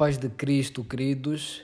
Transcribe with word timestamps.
paz 0.00 0.16
de 0.16 0.30
Cristo, 0.30 0.82
queridos. 0.82 1.62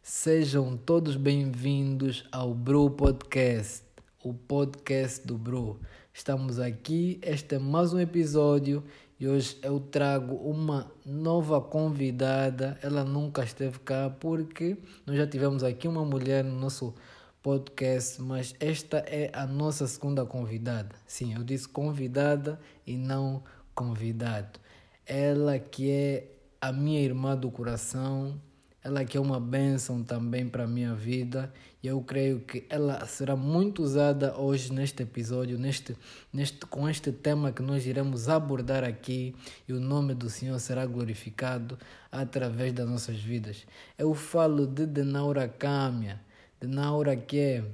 Sejam 0.00 0.76
todos 0.76 1.16
bem-vindos 1.16 2.24
ao 2.30 2.54
Bro 2.54 2.90
Podcast, 2.90 3.82
o 4.22 4.32
podcast 4.32 5.26
do 5.26 5.36
Bro. 5.36 5.80
Estamos 6.14 6.60
aqui, 6.60 7.18
este 7.20 7.56
é 7.56 7.58
mais 7.58 7.92
um 7.92 7.98
episódio 7.98 8.84
e 9.18 9.26
hoje 9.26 9.58
eu 9.64 9.80
trago 9.80 10.36
uma 10.36 10.92
nova 11.04 11.60
convidada. 11.60 12.78
Ela 12.82 13.02
nunca 13.02 13.42
esteve 13.42 13.80
cá 13.80 14.08
porque 14.08 14.76
nós 15.04 15.16
já 15.16 15.26
tivemos 15.26 15.64
aqui 15.64 15.88
uma 15.88 16.04
mulher 16.04 16.44
no 16.44 16.54
nosso 16.54 16.94
podcast, 17.42 18.22
mas 18.22 18.54
esta 18.60 18.98
é 18.98 19.28
a 19.32 19.44
nossa 19.44 19.88
segunda 19.88 20.24
convidada. 20.24 20.94
Sim, 21.04 21.34
eu 21.34 21.42
disse 21.42 21.68
convidada 21.68 22.60
e 22.86 22.96
não 22.96 23.42
convidado. 23.74 24.60
Ela 25.04 25.58
que 25.58 25.90
é 25.90 26.32
a 26.62 26.70
minha 26.70 27.00
irmã 27.00 27.36
do 27.36 27.50
coração, 27.50 28.40
ela 28.84 29.04
que 29.04 29.16
é 29.16 29.20
uma 29.20 29.40
bênção 29.40 30.00
também 30.04 30.48
para 30.48 30.62
a 30.62 30.66
minha 30.66 30.94
vida. 30.94 31.52
E 31.82 31.88
eu 31.88 32.00
creio 32.02 32.38
que 32.38 32.64
ela 32.70 33.04
será 33.04 33.34
muito 33.34 33.82
usada 33.82 34.38
hoje 34.38 34.72
neste 34.72 35.02
episódio, 35.02 35.58
neste, 35.58 35.96
neste, 36.32 36.64
com 36.66 36.88
este 36.88 37.10
tema 37.10 37.50
que 37.50 37.62
nós 37.62 37.84
iremos 37.84 38.28
abordar 38.28 38.84
aqui. 38.84 39.34
E 39.66 39.72
o 39.72 39.80
nome 39.80 40.14
do 40.14 40.30
Senhor 40.30 40.56
será 40.60 40.86
glorificado 40.86 41.76
através 42.12 42.72
das 42.72 42.88
nossas 42.88 43.16
vidas. 43.16 43.66
Eu 43.98 44.14
falo 44.14 44.64
de 44.64 44.86
Denaura 44.86 45.48
Câmia. 45.48 46.20
Denaura 46.60 47.16
que 47.16 47.38
é 47.40 47.64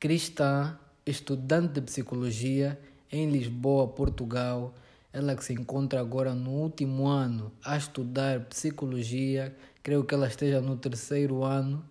cristã, 0.00 0.76
estudante 1.06 1.74
de 1.74 1.82
psicologia 1.82 2.80
em 3.12 3.30
Lisboa, 3.30 3.86
Portugal 3.86 4.74
ela 5.12 5.34
que 5.34 5.44
se 5.44 5.52
encontra 5.52 6.00
agora 6.00 6.34
no 6.34 6.50
último 6.50 7.06
ano 7.08 7.52
a 7.64 7.76
estudar 7.76 8.40
psicologia, 8.46 9.54
creio 9.82 10.04
que 10.04 10.14
ela 10.14 10.28
esteja 10.28 10.60
no 10.60 10.76
terceiro 10.76 11.42
ano 11.42 11.84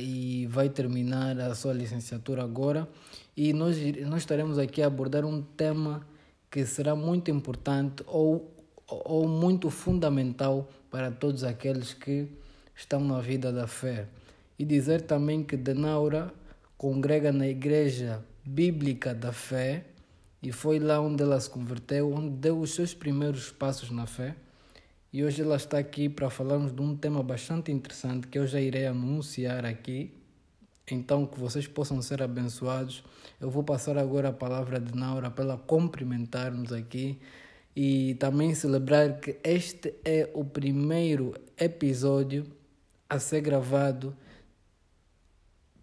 e 0.00 0.46
vai 0.46 0.68
terminar 0.68 1.38
a 1.38 1.54
sua 1.54 1.72
licenciatura 1.72 2.42
agora. 2.42 2.88
E 3.36 3.52
nós, 3.52 3.76
nós 4.06 4.22
estaremos 4.22 4.58
aqui 4.58 4.82
a 4.82 4.86
abordar 4.86 5.24
um 5.24 5.42
tema 5.42 6.06
que 6.50 6.64
será 6.64 6.96
muito 6.96 7.30
importante 7.30 8.02
ou, 8.06 8.52
ou 8.88 9.28
muito 9.28 9.70
fundamental 9.70 10.68
para 10.90 11.10
todos 11.10 11.44
aqueles 11.44 11.92
que 11.92 12.28
estão 12.74 13.00
na 13.00 13.20
vida 13.20 13.52
da 13.52 13.66
fé. 13.66 14.08
E 14.58 14.64
dizer 14.64 15.02
também 15.02 15.44
que 15.44 15.56
Denaura 15.56 16.32
congrega 16.76 17.30
na 17.30 17.46
Igreja 17.46 18.24
Bíblica 18.44 19.14
da 19.14 19.32
Fé 19.32 19.84
e 20.42 20.52
foi 20.52 20.78
lá 20.78 21.00
onde 21.00 21.22
ela 21.22 21.38
se 21.40 21.50
converteu, 21.50 22.12
onde 22.12 22.30
deu 22.36 22.60
os 22.60 22.74
seus 22.74 22.94
primeiros 22.94 23.50
passos 23.50 23.90
na 23.90 24.06
fé. 24.06 24.36
E 25.12 25.24
hoje 25.24 25.42
ela 25.42 25.56
está 25.56 25.78
aqui 25.78 26.08
para 26.08 26.30
falarmos 26.30 26.72
de 26.72 26.80
um 26.80 26.96
tema 26.96 27.22
bastante 27.22 27.72
interessante 27.72 28.26
que 28.28 28.38
eu 28.38 28.46
já 28.46 28.60
irei 28.60 28.86
anunciar 28.86 29.64
aqui. 29.64 30.12
Então, 30.90 31.26
que 31.26 31.38
vocês 31.38 31.66
possam 31.66 32.00
ser 32.00 32.22
abençoados. 32.22 33.02
Eu 33.40 33.50
vou 33.50 33.62
passar 33.62 33.98
agora 33.98 34.28
a 34.28 34.32
palavra 34.32 34.78
de 34.80 34.94
Naura 34.94 35.30
para 35.30 35.44
ela 35.44 35.58
cumprimentar-nos 35.58 36.72
aqui 36.72 37.18
e 37.74 38.14
também 38.14 38.54
celebrar 38.54 39.20
que 39.20 39.38
este 39.44 39.94
é 40.04 40.30
o 40.34 40.44
primeiro 40.44 41.34
episódio 41.56 42.46
a 43.08 43.18
ser 43.18 43.40
gravado 43.40 44.16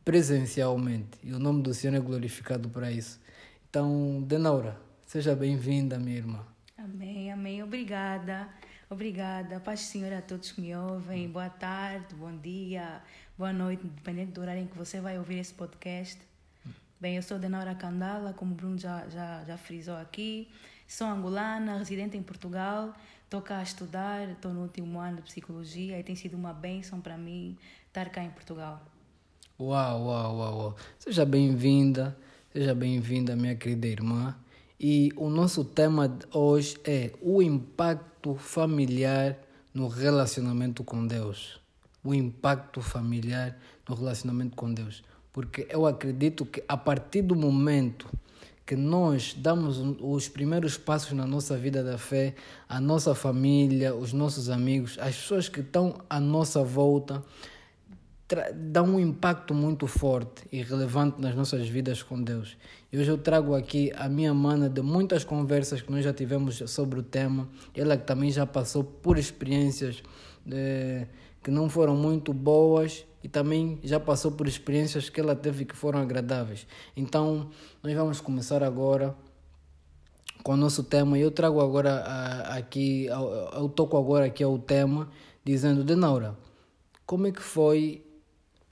presencialmente. 0.03 1.17
E 1.23 1.33
o 1.33 1.39
nome 1.39 1.63
do 1.63 1.73
Senhor 1.73 1.95
é 1.95 1.99
glorificado 1.99 2.69
para 2.69 2.91
isso. 2.91 3.19
Então, 3.75 4.23
Denaura, 4.25 4.79
seja 5.05 5.35
bem-vinda, 5.35 5.99
minha 5.99 6.15
irmã. 6.15 6.39
Amém, 6.77 7.29
amém. 7.29 7.61
Obrigada, 7.61 8.47
obrigada. 8.89 9.59
Paz 9.59 9.81
do 9.81 9.83
Senhor 9.87 10.13
a 10.13 10.21
todos 10.21 10.53
que 10.53 10.61
me 10.61 10.73
ouvem. 10.73 11.27
Boa 11.27 11.49
tarde, 11.49 12.15
bom 12.15 12.33
dia, 12.37 13.01
boa 13.37 13.51
noite, 13.51 13.85
dependendo 13.85 14.31
do 14.31 14.39
horário 14.39 14.61
em 14.61 14.65
que 14.65 14.77
você 14.77 15.01
vai 15.01 15.17
ouvir 15.17 15.39
esse 15.39 15.53
podcast. 15.53 16.17
Bem, 17.01 17.17
eu 17.17 17.21
sou 17.21 17.37
Denaura 17.37 17.75
Candala, 17.75 18.31
como 18.31 18.53
o 18.53 18.55
Bruno 18.55 18.77
já, 18.77 19.09
já, 19.09 19.43
já 19.43 19.57
frisou 19.57 19.97
aqui. 19.97 20.47
Sou 20.87 21.07
angolana, 21.07 21.77
residente 21.77 22.15
em 22.15 22.23
Portugal. 22.23 22.95
Estou 23.25 23.41
cá 23.41 23.57
a 23.57 23.63
estudar, 23.63 24.29
estou 24.29 24.53
no 24.53 24.61
último 24.61 24.99
ano 24.99 25.17
de 25.17 25.23
psicologia 25.23 25.99
e 25.99 26.03
tem 26.03 26.15
sido 26.15 26.37
uma 26.37 26.53
bênção 26.53 27.01
para 27.01 27.17
mim 27.17 27.57
estar 27.87 28.09
cá 28.09 28.23
em 28.23 28.29
Portugal. 28.29 28.81
Uau, 29.59 30.05
uau, 30.05 30.37
uau, 30.37 30.57
uau. 30.59 30.75
Seja 30.97 31.25
bem-vinda. 31.25 32.17
Seja 32.55 32.73
bem-vinda, 32.73 33.35
minha 33.35 33.53
querida 33.53 33.85
irmã. 33.85 34.33
E 34.79 35.11
o 35.17 35.27
nosso 35.29 35.66
tema 35.66 36.07
de 36.07 36.25
hoje 36.31 36.77
é 36.85 37.11
o 37.21 37.41
impacto 37.41 38.33
familiar 38.35 39.38
no 39.73 39.89
relacionamento 39.89 40.81
com 40.81 41.05
Deus. 41.05 41.59
O 42.01 42.13
impacto 42.13 42.79
familiar 42.79 43.57
no 43.89 43.93
relacionamento 43.93 44.55
com 44.55 44.73
Deus. 44.73 45.03
Porque 45.33 45.67
eu 45.69 45.85
acredito 45.85 46.45
que 46.45 46.63
a 46.66 46.77
partir 46.77 47.23
do 47.23 47.35
momento 47.35 48.07
que 48.66 48.77
nós 48.77 49.35
damos 49.37 49.77
os 49.99 50.29
primeiros 50.29 50.77
passos 50.77 51.11
na 51.11 51.27
nossa 51.27 51.57
vida 51.57 51.83
da 51.83 51.97
fé, 51.97 52.35
a 52.69 52.79
nossa 52.79 53.13
família, 53.13 53.93
os 53.93 54.13
nossos 54.13 54.49
amigos, 54.49 54.97
as 54.97 55.17
pessoas 55.17 55.49
que 55.49 55.59
estão 55.59 55.99
à 56.09 56.22
nossa 56.22 56.63
volta, 56.63 57.22
dá 58.55 58.81
um 58.81 58.99
impacto 58.99 59.53
muito 59.53 59.85
forte 59.85 60.47
e 60.51 60.61
relevante 60.63 61.21
nas 61.21 61.35
nossas 61.35 61.67
vidas 61.67 62.01
com 62.01 62.21
Deus. 62.21 62.57
E 62.91 62.97
hoje 62.97 63.11
eu 63.11 63.17
trago 63.17 63.53
aqui 63.53 63.91
a 63.95 64.09
minha 64.09 64.33
mana 64.33 64.67
de 64.67 64.81
muitas 64.81 65.23
conversas 65.23 65.81
que 65.81 65.91
nós 65.91 66.03
já 66.03 66.11
tivemos 66.11 66.57
sobre 66.67 66.99
o 66.99 67.03
tema. 67.03 67.47
Ela 67.75 67.95
que 67.97 68.05
também 68.05 68.31
já 68.31 68.45
passou 68.45 68.83
por 68.83 69.19
experiências 69.19 70.01
de, 70.43 70.55
eh, 70.55 71.07
que 71.43 71.51
não 71.51 71.69
foram 71.69 71.95
muito 71.95 72.33
boas 72.33 73.05
e 73.23 73.27
também 73.27 73.79
já 73.83 73.99
passou 73.99 74.31
por 74.31 74.47
experiências 74.47 75.09
que 75.09 75.19
ela 75.19 75.35
teve 75.35 75.65
que 75.65 75.75
foram 75.75 75.99
agradáveis. 75.99 76.65
Então, 76.97 77.49
nós 77.83 77.93
vamos 77.93 78.21
começar 78.21 78.63
agora 78.63 79.15
com 80.43 80.53
o 80.53 80.57
nosso 80.57 80.83
tema. 80.83 81.17
Eu 81.17 81.29
trago 81.29 81.59
agora 81.59 82.03
aqui, 82.49 83.05
eu 83.05 83.69
toco 83.69 83.97
agora 83.97 84.25
aqui 84.25 84.43
ao 84.43 84.57
tema, 84.57 85.09
dizendo, 85.43 85.83
Denaura, 85.83 86.35
como 87.05 87.27
é 87.27 87.31
que 87.31 87.41
foi 87.41 88.04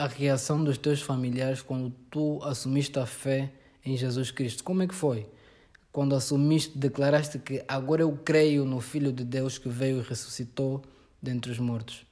a 0.03 0.07
reação 0.07 0.61
dos 0.61 0.77
teus 0.77 1.01
familiares 1.01 1.61
quando 1.61 1.89
tu 2.11 2.41
assumiste 2.43 2.99
a 2.99 3.05
fé 3.05 3.49
em 3.85 3.95
Jesus 3.95 4.31
Cristo? 4.31 4.61
Como 4.61 4.83
é 4.83 4.87
que 4.87 4.93
foi? 4.93 5.25
Quando 5.93 6.13
assumiste, 6.13 6.77
declaraste 6.77 7.39
que 7.39 7.63
agora 7.69 8.01
eu 8.01 8.11
creio 8.17 8.65
no 8.65 8.81
Filho 8.81 9.13
de 9.13 9.23
Deus 9.23 9.57
que 9.57 9.69
veio 9.69 9.99
e 9.99 10.01
ressuscitou 10.01 10.83
dentre 11.21 11.51
os 11.51 11.59
mortos 11.59 12.05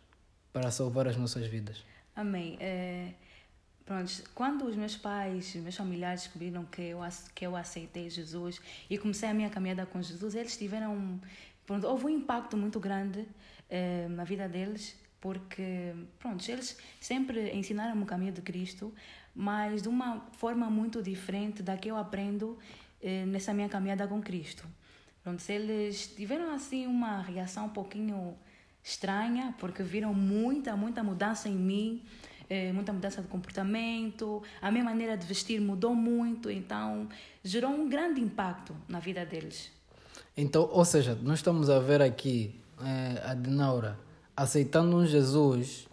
para 0.53 0.71
salvar 0.71 1.05
as 1.05 1.17
nossas 1.17 1.45
vidas. 1.47 1.83
Amém. 2.15 2.55
É, 2.61 3.09
pronto, 3.83 4.23
quando 4.33 4.63
os 4.65 4.75
meus 4.77 4.95
pais, 4.95 5.53
meus 5.55 5.75
familiares 5.75 6.21
descobriram 6.21 6.63
que 6.63 6.81
eu, 6.81 6.99
que 7.35 7.45
eu 7.45 7.57
aceitei 7.57 8.09
Jesus 8.09 8.61
e 8.89 8.97
comecei 8.97 9.27
a 9.27 9.33
minha 9.33 9.49
caminhada 9.49 9.85
com 9.85 10.01
Jesus, 10.01 10.33
eles 10.33 10.55
tiveram. 10.55 11.19
Pronto, 11.65 11.85
houve 11.87 12.05
um 12.05 12.09
impacto 12.09 12.55
muito 12.55 12.79
grande 12.79 13.27
é, 13.69 14.07
na 14.07 14.23
vida 14.23 14.47
deles 14.47 14.95
porque, 15.21 15.93
pronto, 16.17 16.43
eles 16.49 16.75
sempre 16.99 17.55
ensinaram 17.55 18.01
o 18.01 18.05
caminho 18.05 18.33
de 18.33 18.41
Cristo, 18.41 18.91
mas 19.35 19.83
de 19.83 19.87
uma 19.87 20.27
forma 20.33 20.69
muito 20.69 21.01
diferente 21.01 21.61
da 21.61 21.77
que 21.77 21.89
eu 21.89 21.95
aprendo 21.95 22.57
eh, 23.01 23.23
nessa 23.27 23.53
minha 23.53 23.69
caminhada 23.69 24.07
com 24.07 24.19
Cristo. 24.19 24.67
Pronto, 25.23 25.41
eles 25.47 26.07
tiveram 26.07 26.51
assim 26.51 26.87
uma 26.87 27.21
reação 27.21 27.67
um 27.67 27.69
pouquinho 27.69 28.35
estranha, 28.83 29.53
porque 29.59 29.83
viram 29.83 30.11
muita, 30.11 30.75
muita 30.75 31.03
mudança 31.03 31.47
em 31.47 31.55
mim, 31.55 32.03
eh, 32.49 32.73
muita 32.73 32.91
mudança 32.91 33.21
de 33.21 33.27
comportamento, 33.27 34.41
a 34.59 34.71
minha 34.71 34.83
maneira 34.83 35.15
de 35.15 35.25
vestir 35.27 35.61
mudou 35.61 35.93
muito, 35.93 36.49
então 36.49 37.07
gerou 37.43 37.69
um 37.69 37.87
grande 37.87 38.19
impacto 38.19 38.75
na 38.89 38.99
vida 38.99 39.23
deles. 39.23 39.71
Então, 40.35 40.67
ou 40.71 40.83
seja, 40.83 41.13
nós 41.21 41.39
estamos 41.39 41.69
a 41.69 41.79
ver 41.79 42.01
aqui 42.01 42.59
eh, 42.83 43.21
a 43.23 43.35
Dinaura 43.35 44.10
aceitando 44.41 44.97
um 44.97 45.05
Jesus 45.05 45.87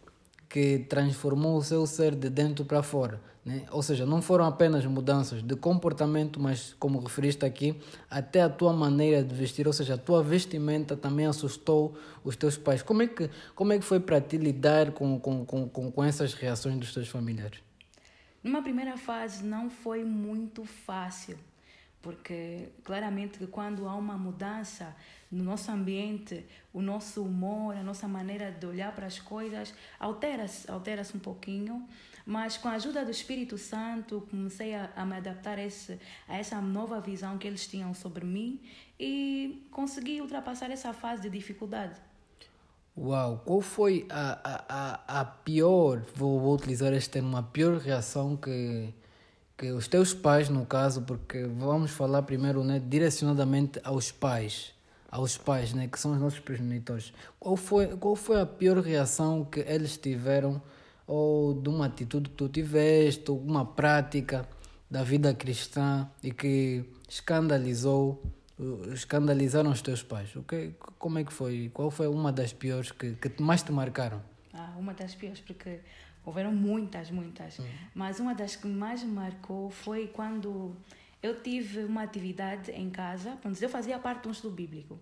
que 0.48 0.78
transformou 0.88 1.58
o 1.58 1.62
seu 1.62 1.86
ser 1.86 2.14
de 2.14 2.30
dentro 2.30 2.64
para 2.64 2.82
fora. 2.82 3.20
Né? 3.44 3.64
Ou 3.70 3.82
seja, 3.82 4.06
não 4.06 4.22
foram 4.22 4.46
apenas 4.46 4.86
mudanças 4.86 5.42
de 5.42 5.54
comportamento, 5.54 6.40
mas, 6.40 6.74
como 6.78 6.98
referiste 6.98 7.44
aqui, 7.44 7.76
até 8.10 8.40
a 8.40 8.48
tua 8.48 8.72
maneira 8.72 9.22
de 9.22 9.34
vestir, 9.34 9.66
ou 9.66 9.72
seja, 9.72 9.94
a 9.94 9.98
tua 9.98 10.22
vestimenta 10.22 10.96
também 10.96 11.26
assustou 11.26 11.94
os 12.24 12.36
teus 12.36 12.56
pais. 12.56 12.82
Como 12.82 13.02
é 13.02 13.06
que, 13.06 13.30
como 13.54 13.72
é 13.72 13.78
que 13.78 13.84
foi 13.84 14.00
para 14.00 14.20
ti 14.20 14.38
lidar 14.38 14.92
com, 14.92 15.20
com, 15.20 15.44
com, 15.44 15.90
com 15.90 16.04
essas 16.04 16.32
reações 16.32 16.78
dos 16.78 16.94
teus 16.94 17.08
familiares? 17.08 17.60
Numa 18.42 18.62
primeira 18.62 18.96
fase 18.96 19.44
não 19.44 19.68
foi 19.68 20.04
muito 20.04 20.64
fácil, 20.64 21.38
porque 22.02 22.68
claramente 22.84 23.46
quando 23.46 23.88
há 23.88 23.94
uma 23.94 24.16
mudança 24.16 24.94
no 25.30 25.44
nosso 25.44 25.70
ambiente, 25.70 26.46
o 26.72 26.80
nosso 26.80 27.22
humor, 27.22 27.76
a 27.76 27.82
nossa 27.82 28.08
maneira 28.08 28.50
de 28.50 28.66
olhar 28.66 28.94
para 28.94 29.06
as 29.06 29.18
coisas 29.18 29.74
altera-se, 29.98 30.70
altera-se 30.70 31.16
um 31.16 31.20
pouquinho, 31.20 31.86
mas 32.24 32.56
com 32.56 32.68
a 32.68 32.72
ajuda 32.72 33.04
do 33.04 33.10
Espírito 33.10 33.58
Santo 33.58 34.26
comecei 34.30 34.74
a, 34.74 34.90
a 34.96 35.04
me 35.04 35.16
adaptar 35.16 35.58
a, 35.58 35.64
esse, 35.64 35.98
a 36.26 36.38
essa 36.38 36.60
nova 36.60 37.00
visão 37.00 37.36
que 37.36 37.46
eles 37.46 37.66
tinham 37.66 37.92
sobre 37.94 38.24
mim 38.24 38.60
e 38.98 39.66
consegui 39.70 40.20
ultrapassar 40.20 40.70
essa 40.70 40.92
fase 40.92 41.22
de 41.22 41.30
dificuldade. 41.30 42.00
Uau, 42.96 43.42
qual 43.44 43.60
foi 43.60 44.06
a, 44.10 44.40
a, 44.42 44.64
a, 44.68 45.20
a 45.20 45.24
pior, 45.24 46.04
vou, 46.14 46.40
vou 46.40 46.54
utilizar 46.54 46.92
este 46.92 47.10
termo, 47.10 47.36
a 47.36 47.42
pior 47.42 47.78
reação 47.78 48.36
que, 48.36 48.92
que 49.58 49.72
os 49.72 49.88
teus 49.88 50.14
pais, 50.14 50.48
no 50.48 50.64
caso, 50.64 51.02
porque 51.02 51.42
vamos 51.42 51.90
falar 51.90 52.22
primeiro 52.22 52.62
né, 52.62 52.78
direcionadamente 52.78 53.80
aos 53.82 54.12
pais, 54.12 54.72
aos 55.10 55.36
pais, 55.36 55.74
né, 55.74 55.88
que 55.88 55.98
são 55.98 56.12
os 56.12 56.20
nossos 56.20 56.38
progenitores. 56.38 57.12
Qual 57.40 57.56
foi, 57.56 57.88
qual 57.96 58.14
foi 58.14 58.40
a 58.40 58.46
pior 58.46 58.78
reação 58.78 59.44
que 59.44 59.58
eles 59.60 59.96
tiveram, 59.96 60.62
ou 61.08 61.60
de 61.60 61.68
uma 61.68 61.86
atitude 61.86 62.30
que 62.30 62.36
tu 62.36 62.48
tiveste, 62.48 63.28
ou 63.32 63.38
uma 63.40 63.64
prática 63.64 64.48
da 64.88 65.02
vida 65.02 65.34
cristã 65.34 66.08
e 66.22 66.30
que 66.30 66.84
escandalizou 67.08 68.22
escandalizaram 68.92 69.70
os 69.70 69.82
teus 69.82 70.02
pais? 70.02 70.34
O 70.36 70.42
que, 70.42 70.72
como 70.98 71.18
é 71.18 71.24
que 71.24 71.32
foi? 71.32 71.70
Qual 71.74 71.90
foi 71.90 72.06
uma 72.06 72.32
das 72.32 72.52
piores 72.52 72.92
que, 72.92 73.14
que 73.14 73.42
mais 73.42 73.62
te 73.62 73.72
marcaram? 73.72 74.22
Ah, 74.58 74.74
uma 74.76 74.92
das 74.92 75.14
piores, 75.14 75.40
porque 75.40 75.80
houveram 76.24 76.52
muitas, 76.52 77.10
muitas. 77.10 77.58
Hum. 77.58 77.64
Mas 77.94 78.20
uma 78.20 78.34
das 78.34 78.56
que 78.56 78.66
mais 78.66 79.02
me 79.02 79.12
marcou 79.12 79.70
foi 79.70 80.08
quando 80.08 80.76
eu 81.22 81.40
tive 81.40 81.84
uma 81.84 82.02
atividade 82.02 82.70
em 82.72 82.90
casa. 82.90 83.36
Pronto, 83.40 83.60
eu 83.62 83.68
fazia 83.68 83.98
parte 83.98 84.22
de 84.22 84.28
um 84.28 84.32
estudo 84.32 84.54
bíblico. 84.54 84.98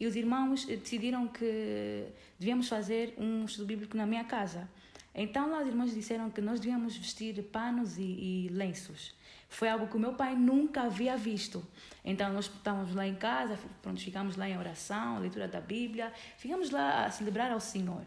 E 0.00 0.06
os 0.06 0.16
irmãos 0.16 0.64
decidiram 0.64 1.28
que 1.28 2.08
devíamos 2.38 2.68
fazer 2.68 3.14
um 3.16 3.44
estudo 3.44 3.66
bíblico 3.66 3.96
na 3.96 4.06
minha 4.06 4.24
casa. 4.24 4.68
Então 5.14 5.50
lá 5.50 5.60
os 5.60 5.68
irmãos 5.68 5.94
disseram 5.94 6.30
que 6.30 6.40
nós 6.40 6.58
devíamos 6.58 6.96
vestir 6.96 7.40
panos 7.44 7.98
e, 7.98 8.02
e 8.02 8.48
lenços. 8.50 9.14
Foi 9.48 9.68
algo 9.68 9.86
que 9.86 9.96
o 9.96 10.00
meu 10.00 10.14
pai 10.14 10.34
nunca 10.34 10.82
havia 10.82 11.16
visto. 11.16 11.62
Então 12.04 12.32
nós 12.32 12.46
estávamos 12.46 12.94
lá 12.94 13.06
em 13.06 13.14
casa, 13.14 13.58
pronto, 13.82 14.00
ficamos 14.00 14.36
lá 14.36 14.48
em 14.48 14.58
oração, 14.58 15.20
leitura 15.20 15.46
da 15.46 15.60
Bíblia, 15.60 16.10
ficamos 16.38 16.70
lá 16.70 17.04
a 17.04 17.10
celebrar 17.10 17.52
ao 17.52 17.60
Senhor. 17.60 18.02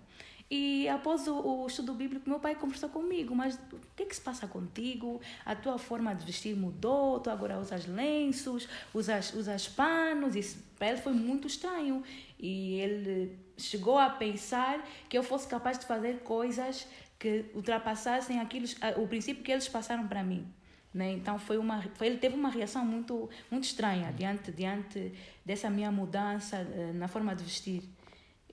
E 0.49 0.87
após 0.89 1.27
o, 1.27 1.35
o, 1.35 1.67
estudo 1.67 1.93
bíblico, 1.93 2.29
meu 2.29 2.39
pai 2.39 2.53
conversou 2.53 2.89
comigo, 2.89 3.35
mas 3.35 3.55
o 3.71 3.79
que 3.95 4.03
é 4.03 4.05
que 4.05 4.15
se 4.15 4.21
passa 4.21 4.47
contigo? 4.47 5.19
A 5.43 5.55
tua 5.55 5.79
forma 5.79 6.13
de 6.13 6.23
vestir 6.23 6.55
mudou, 6.55 7.19
tu 7.19 7.31
agora 7.31 7.59
usas 7.59 7.87
lenços, 7.87 8.67
usas, 8.93 9.33
usas 9.33 9.67
panos, 9.67 10.35
isso 10.35 10.63
para 10.77 10.89
ele 10.89 11.01
foi 11.01 11.13
muito 11.13 11.47
estranho. 11.47 12.03
E 12.39 12.75
ele 12.75 13.39
chegou 13.57 13.97
a 13.97 14.09
pensar 14.09 14.85
que 15.09 15.17
eu 15.17 15.23
fosse 15.23 15.47
capaz 15.47 15.79
de 15.79 15.85
fazer 15.85 16.19
coisas 16.19 16.87
que 17.17 17.45
ultrapassassem 17.55 18.39
aquilo, 18.39 18.67
o 18.97 19.07
princípio 19.07 19.43
que 19.43 19.51
eles 19.51 19.67
passaram 19.67 20.07
para 20.07 20.23
mim. 20.23 20.45
Né? 20.93 21.11
Então 21.11 21.37
foi 21.37 21.57
uma, 21.57 21.81
foi, 21.95 22.07
ele 22.07 22.17
teve 22.17 22.35
uma 22.35 22.49
reação 22.49 22.85
muito, 22.85 23.29
muito 23.51 23.65
estranha 23.65 24.13
diante, 24.13 24.49
diante 24.51 25.11
dessa 25.43 25.69
minha 25.69 25.91
mudança 25.91 26.57
uh, 26.61 26.93
na 26.93 27.09
forma 27.09 27.35
de 27.35 27.43
vestir. 27.43 27.83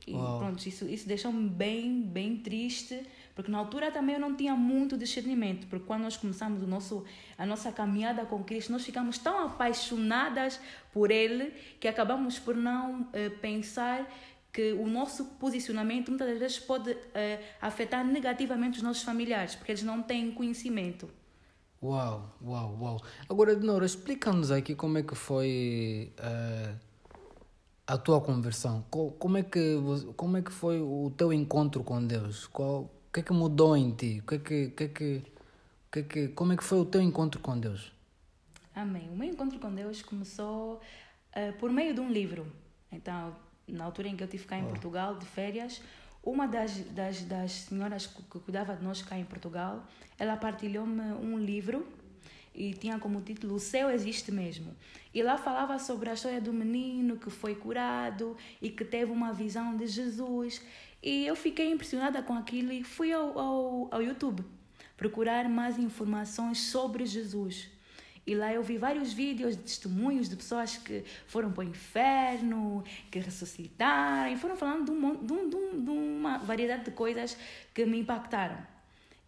E 0.07 0.15
Uau. 0.15 0.39
pronto, 0.39 0.67
isso, 0.67 0.85
isso 0.87 1.07
deixou-me 1.07 1.49
bem, 1.49 2.03
bem 2.03 2.37
triste, 2.37 3.07
porque 3.35 3.51
na 3.51 3.59
altura 3.59 3.91
também 3.91 4.15
eu 4.15 4.21
não 4.21 4.35
tinha 4.35 4.55
muito 4.55 4.97
discernimento, 4.97 5.67
porque 5.69 5.87
quando 5.87 6.03
nós 6.03 6.17
começamos 6.17 6.63
o 6.63 6.67
nosso, 6.67 7.05
a 7.39 7.47
nossa 7.47 7.71
caminhada 7.71 8.25
com 8.27 8.43
Cristo, 8.43 8.73
nós 8.73 8.85
ficamos 8.85 9.19
tão 9.19 9.47
apaixonadas 9.47 10.61
por 10.93 11.11
Ele 11.11 11.53
que 11.79 11.87
acabamos 11.87 12.39
por 12.39 12.57
não 12.57 13.03
uh, 13.03 13.39
pensar 13.41 14.11
que 14.53 14.73
o 14.73 14.87
nosso 14.87 15.25
posicionamento 15.41 16.11
muitas 16.11 16.29
das 16.29 16.39
vezes 16.39 16.59
pode 16.59 16.91
uh, 16.91 16.99
afetar 17.61 18.05
negativamente 18.05 18.79
os 18.79 18.83
nossos 18.83 19.03
familiares, 19.03 19.55
porque 19.55 19.73
eles 19.73 19.83
não 19.83 20.03
têm 20.03 20.31
conhecimento. 20.33 21.09
Uau, 21.83 22.37
uau, 22.45 22.79
uau. 22.81 23.03
Agora, 23.29 23.57
Nora, 23.57 23.85
explica-nos 23.85 24.51
aqui 24.53 24.75
como 24.75 24.99
é 24.99 25.03
que 25.03 25.17
foi 25.17 26.13
uh, 26.19 26.79
a 27.87 27.99
tua 27.99 28.21
conversão. 28.21 28.85
Como 28.91 29.37
é, 29.37 29.43
que, 29.43 29.77
como 30.17 30.37
é 30.37 30.43
que 30.43 30.53
foi 30.53 30.81
o 30.81 31.13
teu 31.17 31.33
encontro 31.33 31.83
com 31.83 32.05
Deus? 32.05 32.47
Qual, 32.47 32.83
o 32.83 32.91
que 33.13 33.21
é 33.21 33.23
que 33.23 33.33
mudou 33.33 33.77
em 33.77 33.91
ti? 33.91 34.21
O 34.23 34.27
que 34.27 34.35
é 34.35 34.39
que, 34.39 34.69
que, 34.71 34.85
é 34.85 34.89
que, 34.89 35.23
que, 35.91 35.99
é 35.99 36.03
que, 36.03 36.29
como 36.29 36.53
é 36.53 36.57
que 36.57 36.65
foi 36.65 36.79
o 36.79 36.85
teu 36.85 37.01
encontro 37.01 37.41
com 37.41 37.59
Deus? 37.59 37.93
Amém. 38.75 39.09
O 39.11 39.17
meu 39.17 39.29
encontro 39.29 39.59
com 39.59 39.75
Deus 39.75 40.03
começou 40.03 40.81
uh, 41.37 41.53
por 41.59 41.71
meio 41.71 41.95
de 41.95 42.01
um 42.01 42.11
livro. 42.11 42.47
Então, 42.91 43.37
na 43.69 43.85
altura 43.85 44.09
em 44.09 44.17
que 44.17 44.23
eu 44.23 44.29
tive 44.29 44.45
cá 44.45 44.59
em 44.59 44.65
oh. 44.65 44.69
Portugal, 44.69 45.17
de 45.17 45.27
férias, 45.27 45.83
uma 46.23 46.47
das, 46.47 46.79
das, 46.93 47.23
das 47.23 47.53
senhoras 47.53 48.07
que 48.07 48.39
cuidava 48.39 48.77
de 48.77 48.85
nós 48.85 49.03
cá 49.03 49.19
em 49.19 49.25
Portugal, 49.25 49.85
ela 50.19 50.37
partilhou-me 50.37 51.03
um 51.15 51.39
livro 51.39 51.87
e 52.55 52.75
tinha 52.75 52.99
como 52.99 53.21
título 53.21 53.55
O 53.55 53.61
Céu 53.61 53.91
Existe 53.91 54.31
Mesmo. 54.31 54.75
E 55.15 55.23
lá 55.23 55.37
falava 55.37 55.79
sobre 55.79 56.11
a 56.11 56.15
história 56.15 56.41
do 56.41 56.53
menino 56.53 57.17
que 57.17 57.31
foi 57.31 57.55
curado 57.55 58.37
e 58.61 58.71
que 58.71 58.85
teve 58.85 59.11
uma 59.11 59.33
visão 59.33 59.77
de 59.77 59.87
Jesus. 59.87 60.63
E 61.03 61.27
eu 61.27 61.35
fiquei 61.35 61.71
impressionada 61.71 62.23
com 62.23 62.35
aquilo 62.35 62.73
e 62.73 62.83
fui 62.85 63.13
ao, 63.13 63.39
ao, 63.39 63.89
ao 63.95 64.03
YouTube 64.03 64.45
procurar 64.97 65.49
mais 65.49 65.79
informações 65.79 66.59
sobre 66.59 67.05
Jesus. 67.05 67.69
E 68.25 68.37
lá 68.37 68.53
eu 68.53 68.63
vi 68.63 68.79
vários 68.79 69.13
vídeos 69.13 69.57
de 69.57 69.63
testemunhos 69.65 70.29
de 70.29 70.37
pessoas 70.37 70.77
que 70.77 71.03
foram 71.27 71.51
para 71.51 71.65
o 71.65 71.69
inferno, 71.69 72.85
que 73.11 73.19
ressuscitaram, 73.19 74.33
e 74.33 74.37
foram 74.37 74.57
falando 74.57 74.85
de, 74.85 74.91
um, 74.93 75.17
de, 75.17 75.57
um, 75.57 75.85
de, 75.85 75.91
uma 75.91 76.39
variedade 76.39 76.85
de 76.85 76.93
coisas 76.93 77.37
que 77.75 77.85
me 77.85 77.99
impactaram. 77.99 78.59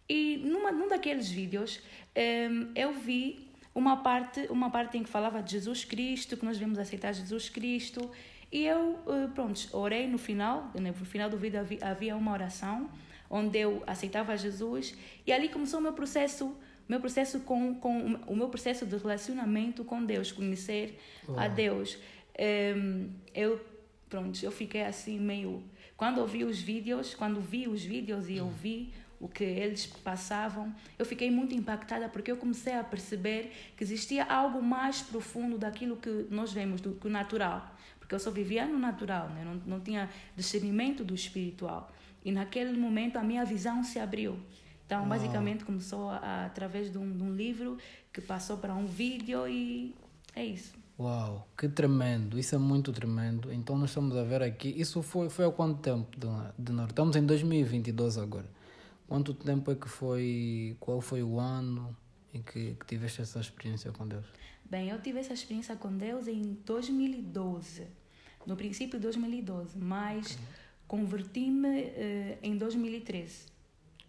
E 0.07 0.37
numa, 0.37 0.71
num 0.71 0.87
daqueles 0.87 1.29
vídeos 1.29 1.81
um, 2.15 2.71
eu 2.75 2.93
vi 2.93 3.49
uma 3.73 3.97
parte, 3.97 4.47
uma 4.49 4.69
parte 4.69 4.97
em 4.97 5.03
que 5.03 5.09
falava 5.09 5.41
de 5.41 5.51
Jesus 5.51 5.83
Cristo, 5.83 6.37
que 6.37 6.45
nós 6.45 6.57
devemos 6.57 6.79
aceitar 6.79 7.13
Jesus 7.13 7.49
Cristo. 7.49 8.09
E 8.51 8.65
eu, 8.65 8.99
uh, 9.05 9.29
pronto, 9.33 9.67
orei 9.73 10.07
no 10.07 10.17
final, 10.17 10.71
no 10.73 11.05
final 11.05 11.29
do 11.29 11.37
vídeo 11.37 11.59
havia 11.81 12.15
uma 12.15 12.31
oração 12.31 12.89
onde 13.29 13.57
eu 13.57 13.83
aceitava 13.87 14.37
Jesus 14.37 14.95
e 15.25 15.33
ali 15.33 15.49
começou 15.49 15.79
o 15.79 15.83
meu 15.83 15.93
processo 15.93 16.55
meu 16.87 16.99
processo 16.99 17.39
com, 17.39 17.73
com 17.75 18.15
o 18.27 18.35
meu 18.35 18.47
processo 18.47 18.85
de 18.85 18.95
relacionamento 18.95 19.83
com 19.83 20.05
Deus, 20.05 20.31
conhecer 20.31 20.99
oh. 21.27 21.37
a 21.39 21.47
Deus. 21.47 21.97
Um, 22.39 23.09
eu 23.33 23.59
pronto, 24.07 24.43
eu 24.43 24.51
fiquei 24.51 24.83
assim 24.83 25.19
meio 25.19 25.63
quando 25.97 26.19
ouvi 26.19 26.43
os 26.43 26.59
vídeos, 26.59 27.15
quando 27.15 27.41
vi 27.41 27.67
os 27.67 27.83
vídeos 27.83 28.29
e 28.29 28.39
ouvi 28.39 28.93
o 29.19 29.27
que 29.27 29.43
eles 29.43 29.85
passavam, 29.85 30.73
eu 30.97 31.05
fiquei 31.05 31.31
muito 31.31 31.53
impactada 31.53 32.09
porque 32.09 32.31
eu 32.31 32.37
comecei 32.37 32.73
a 32.73 32.83
perceber 32.83 33.51
que 33.75 33.83
existia 33.83 34.23
algo 34.25 34.61
mais 34.61 35.01
profundo 35.01 35.57
daquilo 35.57 35.95
que 35.95 36.27
nós 36.29 36.51
vemos 36.51 36.81
do 36.81 36.91
que 36.91 37.07
o 37.07 37.09
natural, 37.09 37.75
porque 37.99 38.13
eu 38.13 38.19
só 38.19 38.29
vivia 38.29 38.65
no 38.65 38.77
natural, 38.77 39.29
né? 39.29 39.43
não, 39.43 39.55
não 39.65 39.79
tinha 39.79 40.09
discernimento 40.35 41.03
do 41.03 41.15
espiritual. 41.15 41.91
E 42.23 42.31
naquele 42.31 42.77
momento 42.77 43.17
a 43.17 43.23
minha 43.23 43.45
visão 43.45 43.83
se 43.83 43.99
abriu. 43.99 44.39
Então, 44.85 44.99
Uau. 44.99 45.09
basicamente, 45.09 45.63
começou 45.63 46.09
a, 46.09 46.45
através 46.45 46.91
de 46.91 46.97
um, 46.97 47.15
de 47.15 47.23
um 47.23 47.33
livro 47.33 47.77
que 48.11 48.21
passou 48.21 48.57
para 48.57 48.73
um 48.73 48.85
vídeo 48.85 49.47
e 49.47 49.95
é 50.35 50.45
isso. 50.45 50.73
Uau, 50.97 51.47
que 51.57 51.67
tremendo, 51.67 52.39
isso 52.39 52.55
é 52.55 52.57
muito 52.57 52.93
tremendo. 52.93 53.51
Então, 53.51 53.77
nós 53.77 53.89
estamos 53.89 54.15
a 54.15 54.23
ver 54.23 54.41
aqui, 54.41 54.73
isso 54.77 55.01
foi, 55.01 55.29
foi 55.29 55.45
há 55.45 55.51
quanto 55.51 55.79
tempo 55.81 56.07
nós? 56.69 56.89
Estamos 56.89 57.15
em 57.15 57.25
2022 57.25 58.17
agora. 58.17 58.54
Quanto 59.07 59.33
tempo 59.33 59.71
é 59.71 59.75
que 59.75 59.87
foi, 59.87 60.75
qual 60.79 60.99
foi 60.99 61.21
o 61.21 61.39
ano 61.39 61.95
em 62.33 62.41
que, 62.41 62.75
que 62.75 62.85
tiveste 62.85 63.21
essa 63.21 63.39
experiência 63.39 63.91
com 63.91 64.07
Deus? 64.07 64.25
Bem, 64.63 64.89
eu 64.89 64.99
tive 64.99 65.19
essa 65.19 65.33
experiência 65.33 65.75
com 65.75 65.95
Deus 65.95 66.27
em 66.27 66.57
2012, 66.65 67.87
no 68.47 68.55
princípio 68.55 68.97
de 68.99 69.03
2012, 69.03 69.77
mas 69.77 70.33
okay. 70.33 70.45
converti-me 70.87 71.81
uh, 71.81 72.37
em 72.41 72.57
2013. 72.57 73.45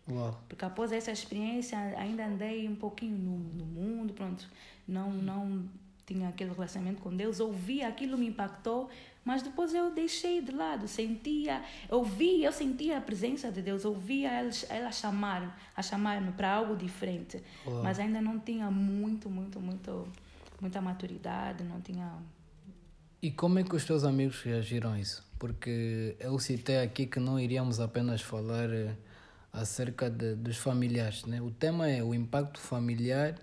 Uau. 0.09 0.43
Porque 0.49 0.65
após 0.65 0.93
essa 0.93 1.11
experiência 1.11 1.79
ainda 1.99 2.27
andei 2.27 2.67
um 2.69 2.77
pouquinho 2.77 3.19
no, 3.19 3.39
no 3.39 3.67
mundo, 3.67 4.15
pronto, 4.15 4.49
não 4.87 5.13
não 5.13 5.69
tinha 6.07 6.29
aquele 6.29 6.53
relacionamento 6.53 7.03
com 7.03 7.15
Deus, 7.15 7.41
ouvi 7.41 7.83
aquilo 7.83 8.17
me 8.17 8.29
impactou, 8.29 8.89
mas 9.27 9.43
depois 9.43 9.75
eu 9.75 9.91
deixei 9.91 10.41
de 10.41 10.53
lado, 10.53 10.87
sentia, 10.87 11.61
ouvi, 11.91 12.45
eu 12.45 12.53
sentia 12.53 12.99
a 12.99 13.01
presença 13.01 13.51
de 13.51 13.61
Deus, 13.61 13.85
ouvia 13.85 14.31
ela, 14.31 14.51
ela 14.71 14.93
chamar, 14.93 15.61
a 15.77 15.83
chamar-me 15.83 16.31
para 16.31 16.55
algo 16.55 16.77
diferente, 16.77 17.43
Uau. 17.67 17.83
mas 17.83 17.99
ainda 17.99 18.23
não 18.23 18.39
tinha 18.39 18.71
muito, 18.71 19.29
muito, 19.29 19.59
muito, 19.59 20.07
muita 20.61 20.81
maturidade, 20.81 21.65
não 21.65 21.81
tinha. 21.81 22.09
E 23.21 23.33
como 23.33 23.59
é 23.59 23.65
que 23.65 23.75
os 23.75 23.85
teus 23.85 24.05
amigos 24.05 24.41
reagiram 24.43 24.93
a 24.93 25.01
isso? 25.01 25.27
Porque 25.41 26.17
eu 26.21 26.39
citei 26.39 26.79
aqui 26.79 27.05
que 27.05 27.19
não 27.19 27.41
iríamos 27.41 27.81
apenas 27.81 28.23
falar 28.23 28.71
eh, 28.71 28.95
acerca 29.53 30.09
de, 30.09 30.37
dos 30.37 30.57
familiares. 30.57 31.25
Né? 31.25 31.43
O 31.43 31.51
tema 31.51 31.89
é 31.89 32.01
o 32.01 32.15
impacto 32.15 32.61
familiar 32.61 33.35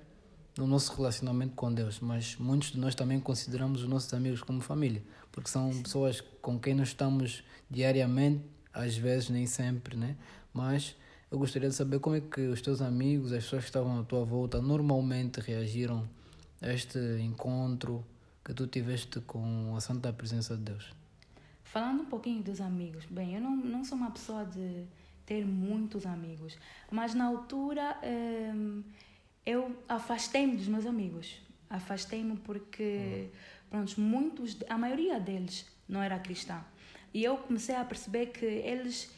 no 0.58 0.68
nosso 0.68 0.96
relacionamento 0.96 1.56
com 1.56 1.74
Deus, 1.74 2.00
mas 2.00 2.36
muitos 2.38 2.72
de 2.72 2.80
nós 2.80 2.94
também 2.94 3.20
consideramos 3.20 3.82
os 3.82 3.88
nossos 3.90 4.14
amigos 4.14 4.42
como 4.42 4.62
família, 4.62 5.04
porque 5.32 5.50
são 5.50 5.70
pessoas 5.82 6.22
com 6.42 6.60
quem 6.60 6.76
nós 6.76 6.90
estamos 6.90 7.44
diariamente, 7.70 8.44
às 8.74 8.96
vezes 8.96 9.30
nem 9.30 9.48
sempre, 9.48 9.98
né? 9.98 10.16
Mas 10.54 10.96
eu 11.32 11.40
gostaria 11.40 11.70
de 11.70 11.76
saber 11.76 12.00
como 12.00 12.16
é 12.16 12.22
que 12.22 12.42
os 12.42 12.62
teus 12.62 12.82
amigos, 12.82 13.32
as 13.32 13.44
pessoas 13.44 13.64
que 13.64 13.70
estavam 13.70 14.00
à 14.00 14.04
tua 14.04 14.24
volta, 14.24 14.62
normalmente 14.62 15.40
reagiram 15.40 16.08
a 16.62 16.72
este 16.72 17.00
encontro 17.20 18.06
que 18.46 18.54
tu 18.54 18.68
tiveste 18.68 19.20
com 19.22 19.76
a 19.76 19.82
Santa 19.82 20.14
Presença 20.14 20.56
de 20.56 20.64
Deus. 20.64 20.94
Falando 21.64 22.02
um 22.02 22.06
pouquinho 22.06 22.44
dos 22.44 22.62
amigos, 22.62 23.06
bem, 23.06 23.36
eu 23.36 23.42
não, 23.42 23.56
não 23.56 23.84
sou 23.84 23.98
uma 23.98 24.12
pessoa 24.12 24.46
de 24.46 24.86
ter 25.26 25.44
muitos 25.46 26.06
amigos, 26.06 26.58
mas 26.92 27.16
na 27.16 27.26
altura 27.26 27.98
hum, 28.04 28.84
eu 29.46 29.76
afastei-me 29.88 30.56
dos 30.56 30.68
meus 30.68 30.86
amigos. 30.86 31.40
Afastei-me 31.70 32.38
porque, 32.38 33.30
pronto, 33.70 34.00
muitos, 34.00 34.58
a 34.70 34.78
maioria 34.78 35.20
deles 35.20 35.66
não 35.88 36.02
era 36.02 36.20
cristã. 36.20 36.64
E 37.14 37.24
eu 37.24 37.38
comecei 37.38 37.76
a 37.76 37.84
perceber 37.84 38.28
que 38.28 38.46
eles 38.46 39.12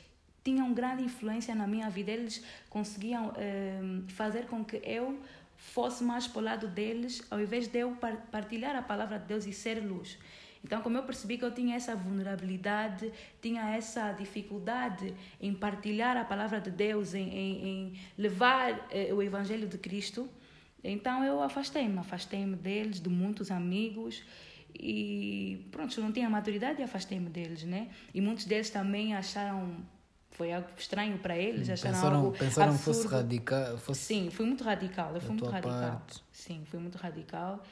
tinham 0.44 0.74
grande 0.74 1.04
influência 1.04 1.56
na 1.56 1.66
minha 1.66 1.90
vida. 1.90 2.12
Eles 2.12 2.44
conseguiam 2.70 3.34
hum, 3.82 4.06
fazer 4.08 4.46
com 4.46 4.64
que 4.64 4.82
eu 4.84 5.20
fosse 5.58 6.04
mais 6.04 6.28
para 6.28 6.40
o 6.40 6.44
lado 6.44 6.68
deles, 6.68 7.24
ao 7.32 7.40
invés 7.40 7.68
de 7.68 7.80
eu 7.80 7.98
partilhar 8.32 8.76
a 8.76 8.82
palavra 8.82 9.18
de 9.18 9.26
Deus 9.26 9.46
e 9.46 9.54
ser 9.54 9.80
luz. 9.80 10.18
Então, 10.66 10.82
como 10.82 10.98
eu 10.98 11.04
percebi 11.04 11.38
que 11.38 11.46
eu 11.46 11.52
tinha 11.52 11.76
essa 11.76 11.96
vulnerabilidade, 11.96 13.14
tinha 13.40 13.76
essa 13.76 14.12
dificuldade 14.14 15.14
em 15.40 15.54
partilhar 15.54 16.18
a 16.18 16.26
palavra 16.26 16.60
de 16.60 16.72
Deus, 16.72 17.14
em, 17.14 17.30
em, 17.30 17.68
em 17.68 17.94
levar 18.18 18.88
eh, 18.90 19.14
o 19.14 19.22
Evangelho 19.22 19.68
de 19.68 19.78
Cristo, 19.78 20.28
então 20.84 21.24
eu 21.24 21.40
afastei-me, 21.40 22.00
afastei-me 22.00 22.56
deles, 22.56 23.00
de 23.00 23.10
muitos 23.10 23.52
amigos 23.52 24.24
e 24.74 25.68
pronto, 25.72 26.02
não 26.02 26.12
tinha 26.12 26.28
maturidade 26.28 26.82
e 26.82 26.84
afastei-me 26.84 27.30
deles, 27.30 27.64
né? 27.64 27.90
E 28.12 28.20
muitos 28.20 28.46
deles 28.46 28.72
também 28.72 29.14
acharam 29.14 29.86
foi 30.32 30.52
algo 30.52 30.68
estranho 30.76 31.20
para 31.20 31.38
eles, 31.38 31.70
acharam 31.70 31.94
pensaram, 31.94 32.18
algo 32.18 32.32
pensaram 32.32 32.74
absurdo. 32.74 33.02
fosse 33.04 33.08
radical, 33.08 33.78
fosse 33.78 34.02
Sim, 34.02 34.30
foi 34.32 34.46
muito 34.48 34.64
radical, 34.64 35.14
eu 35.14 35.22
fui 35.22 35.30
muito 35.30 35.46
radical. 35.46 35.92
Parte. 35.92 36.24
Sim, 36.32 36.64
foi 36.66 36.80
muito 36.80 36.98
radical 36.98 37.64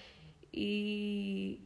e 0.54 1.60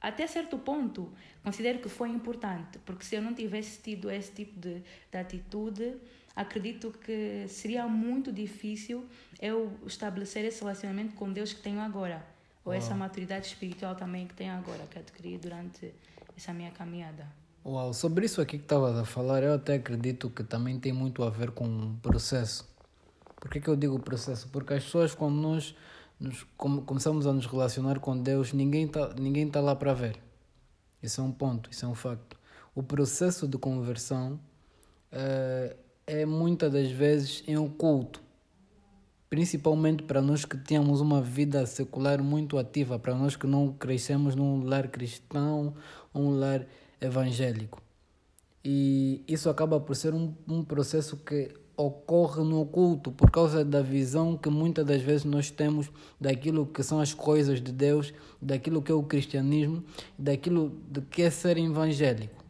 até 0.00 0.26
certo 0.26 0.58
ponto 0.58 1.12
considero 1.42 1.78
que 1.78 1.88
foi 1.88 2.10
importante, 2.10 2.78
porque 2.84 3.04
se 3.04 3.14
eu 3.14 3.22
não 3.22 3.34
tivesse 3.34 3.80
tido 3.80 4.10
esse 4.10 4.32
tipo 4.32 4.58
de, 4.58 4.82
de 5.10 5.18
atitude, 5.18 5.96
acredito 6.34 6.92
que 6.92 7.46
seria 7.48 7.86
muito 7.86 8.32
difícil 8.32 9.06
eu 9.40 9.72
estabelecer 9.86 10.44
esse 10.44 10.60
relacionamento 10.60 11.14
com 11.14 11.32
Deus 11.32 11.52
que 11.52 11.62
tenho 11.62 11.80
agora, 11.80 12.24
ou 12.64 12.72
essa 12.72 12.94
maturidade 12.94 13.46
espiritual 13.46 13.94
também 13.94 14.26
que 14.26 14.34
tenho 14.34 14.52
agora, 14.52 14.84
que 14.90 14.98
adquiri 14.98 15.38
durante 15.38 15.94
essa 16.36 16.52
minha 16.52 16.70
caminhada. 16.70 17.26
Uau, 17.64 17.92
sobre 17.92 18.26
isso 18.26 18.40
aqui 18.40 18.58
que 18.58 18.64
estavas 18.64 18.96
a 18.96 19.04
falar, 19.04 19.42
eu 19.42 19.54
até 19.54 19.74
acredito 19.74 20.30
que 20.30 20.44
também 20.44 20.78
tem 20.78 20.92
muito 20.92 21.24
a 21.24 21.30
ver 21.30 21.50
com 21.50 21.64
o 21.64 21.96
processo. 22.00 22.68
Por 23.40 23.50
que, 23.50 23.60
que 23.60 23.68
eu 23.68 23.76
digo 23.76 23.98
processo? 23.98 24.48
Porque 24.48 24.74
as 24.74 24.84
pessoas, 24.84 25.14
quando 25.14 25.36
nós 25.36 25.74
nos, 26.18 26.46
começamos 26.56 27.26
a 27.26 27.32
nos 27.32 27.46
relacionar 27.46 28.00
com 28.00 28.16
Deus, 28.16 28.52
ninguém 28.52 28.86
está 28.86 29.14
ninguém 29.14 29.48
tá 29.48 29.60
lá 29.60 29.74
para 29.76 29.92
ver. 29.92 30.16
Isso 31.02 31.20
é 31.20 31.24
um 31.24 31.32
ponto, 31.32 31.70
isso 31.70 31.84
é 31.84 31.88
um 31.88 31.94
facto. 31.94 32.36
O 32.74 32.82
processo 32.82 33.46
de 33.46 33.58
conversão 33.58 34.40
é, 35.12 35.76
é 36.06 36.26
muitas 36.26 36.72
das 36.72 36.90
vezes 36.90 37.42
em 37.46 37.56
oculto. 37.56 38.22
Principalmente 39.28 40.04
para 40.04 40.22
nós 40.22 40.44
que 40.44 40.56
tínhamos 40.56 41.00
uma 41.00 41.20
vida 41.20 41.66
secular 41.66 42.22
muito 42.22 42.58
ativa, 42.58 42.98
para 42.98 43.14
nós 43.14 43.34
que 43.36 43.46
não 43.46 43.72
crescemos 43.72 44.34
num 44.34 44.64
lar 44.64 44.88
cristão, 44.88 45.74
um 46.14 46.38
lar 46.38 46.66
evangélico. 47.00 47.82
E 48.64 49.22
isso 49.28 49.50
acaba 49.50 49.78
por 49.78 49.94
ser 49.94 50.14
um, 50.14 50.34
um 50.48 50.64
processo 50.64 51.16
que 51.16 51.54
ocorre 51.76 52.42
no 52.42 52.60
oculto 52.60 53.12
por 53.12 53.30
causa 53.30 53.64
da 53.64 53.82
visão 53.82 54.36
que 54.36 54.48
muitas 54.48 54.84
das 54.86 55.02
vezes 55.02 55.24
nós 55.24 55.50
temos 55.50 55.90
daquilo 56.18 56.66
que 56.66 56.82
são 56.82 57.00
as 57.00 57.12
coisas 57.12 57.60
de 57.60 57.70
Deus, 57.70 58.14
daquilo 58.40 58.80
que 58.80 58.90
é 58.90 58.94
o 58.94 59.02
cristianismo, 59.02 59.84
daquilo 60.18 60.72
de 60.90 61.02
que 61.02 61.22
é 61.22 61.30
ser 61.30 61.58
evangélico. 61.58 62.44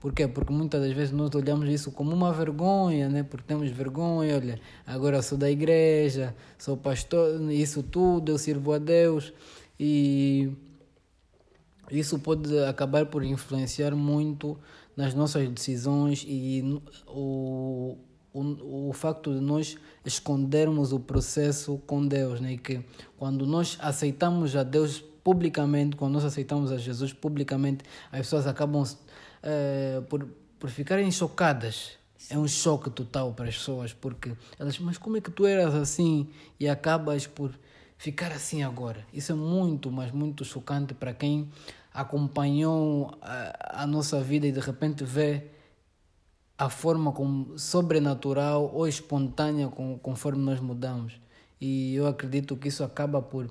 Por 0.00 0.14
quê? 0.14 0.26
Porque 0.26 0.50
muitas 0.50 0.80
das 0.80 0.92
vezes 0.92 1.12
nós 1.12 1.30
olhamos 1.34 1.68
isso 1.68 1.92
como 1.92 2.12
uma 2.12 2.32
vergonha, 2.32 3.10
né? 3.10 3.22
Porque 3.22 3.44
temos 3.46 3.70
vergonha, 3.70 4.34
olha, 4.34 4.58
agora 4.86 5.20
sou 5.20 5.36
da 5.36 5.50
igreja, 5.50 6.34
sou 6.56 6.74
pastor, 6.74 7.38
isso 7.52 7.82
tudo, 7.82 8.32
eu 8.32 8.38
sirvo 8.38 8.72
a 8.72 8.78
Deus 8.78 9.30
e 9.78 10.50
isso 11.90 12.18
pode 12.18 12.58
acabar 12.60 13.04
por 13.06 13.22
influenciar 13.22 13.94
muito 13.94 14.58
nas 14.96 15.12
nossas 15.12 15.46
decisões 15.50 16.24
e 16.26 16.80
o, 17.06 17.98
o, 18.32 18.88
o 18.88 18.92
facto 18.92 19.32
de 19.32 19.40
nós 19.40 19.76
escondermos 20.04 20.92
o 20.92 21.00
processo 21.00 21.78
com 21.86 22.06
Deus, 22.06 22.40
né? 22.40 22.56
que 22.56 22.82
quando 23.16 23.46
nós 23.46 23.76
aceitamos 23.80 24.56
a 24.56 24.62
Deus 24.62 25.02
publicamente, 25.22 25.96
quando 25.96 26.14
nós 26.14 26.24
aceitamos 26.24 26.72
a 26.72 26.78
Jesus 26.78 27.12
publicamente, 27.12 27.84
as 28.10 28.20
pessoas 28.20 28.46
acabam 28.46 28.84
é, 29.42 30.00
por, 30.08 30.26
por 30.58 30.70
ficarem 30.70 31.10
chocadas. 31.10 31.98
É 32.28 32.38
um 32.38 32.46
choque 32.46 32.90
total 32.90 33.32
para 33.32 33.48
as 33.48 33.56
pessoas, 33.56 33.92
porque 33.92 34.32
elas, 34.58 34.78
mas 34.78 34.98
como 34.98 35.16
é 35.16 35.20
que 35.20 35.30
tu 35.30 35.46
eras 35.46 35.74
assim 35.74 36.28
e 36.58 36.68
acabas 36.68 37.26
por 37.26 37.50
ficar 37.96 38.30
assim 38.30 38.62
agora? 38.62 39.06
Isso 39.12 39.32
é 39.32 39.34
muito, 39.34 39.90
mas 39.90 40.12
muito 40.12 40.44
chocante 40.44 40.94
para 40.94 41.14
quem 41.14 41.50
acompanhou 41.92 43.16
a, 43.20 43.82
a 43.82 43.86
nossa 43.86 44.20
vida 44.20 44.46
e 44.46 44.52
de 44.52 44.60
repente 44.60 45.02
vê 45.02 45.44
a 46.60 46.68
forma 46.68 47.10
como 47.10 47.58
sobrenatural 47.58 48.70
ou 48.74 48.86
espontânea 48.86 49.68
com, 49.68 49.98
conforme 49.98 50.44
nós 50.44 50.60
mudamos. 50.60 51.18
E 51.58 51.94
eu 51.94 52.06
acredito 52.06 52.54
que 52.54 52.68
isso 52.68 52.84
acaba 52.84 53.22
por 53.22 53.48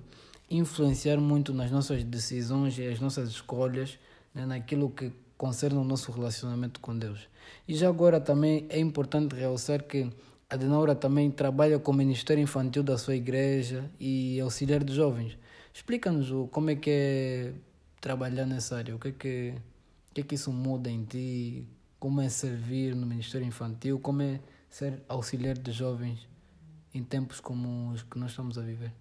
influenciar 0.48 1.18
muito 1.18 1.52
nas 1.52 1.72
nossas 1.72 2.04
decisões 2.04 2.78
e 2.78 2.88
as 2.88 3.00
nossas 3.00 3.30
escolhas, 3.30 3.98
né, 4.32 4.46
naquilo 4.46 4.92
que 4.92 5.12
concerne 5.36 5.80
o 5.80 5.84
nosso 5.84 6.12
relacionamento 6.12 6.80
com 6.80 6.96
Deus. 6.96 7.28
E 7.68 7.74
já 7.74 7.90
agora 7.90 8.22
também 8.22 8.68
é 8.70 8.80
importante 8.80 9.36
realçar 9.36 9.82
que 9.82 10.08
a 10.48 10.56
Denaura 10.56 10.94
também 10.94 11.32
trabalha 11.32 11.80
com 11.80 11.92
o 11.92 11.96
Ministério 11.96 12.44
Infantil 12.44 12.84
da 12.84 12.96
sua 12.96 13.16
igreja 13.16 13.90
e 14.00 14.40
auxiliar 14.40 14.84
de 14.84 14.94
jovens. 14.94 15.36
Explica-nos 15.74 16.30
como 16.52 16.70
é 16.70 16.76
que 16.76 16.92
é 16.92 17.54
trabalhar 18.00 18.46
nessa 18.46 18.78
área? 18.78 18.96
O 18.96 19.00
que 19.00 19.08
é 19.08 19.12
que, 19.12 19.54
o 20.12 20.14
que, 20.14 20.22
é 20.22 20.24
que 20.24 20.36
isso 20.36 20.54
muda 20.54 20.92
em 20.92 21.04
ti? 21.06 21.66
Como 22.00 22.22
é 22.22 22.30
servir 22.30 22.96
no 22.96 23.06
Ministério 23.06 23.46
Infantil? 23.46 24.00
Como 24.00 24.22
é 24.22 24.40
ser 24.70 25.04
auxiliar 25.10 25.58
de 25.58 25.72
jovens 25.72 26.28
em 26.94 27.04
tempos 27.04 27.40
como 27.40 27.92
os 27.92 28.04
que 28.04 28.18
nós 28.18 28.32
estamos 28.32 28.58
a 28.58 28.62
viver? 28.62 28.94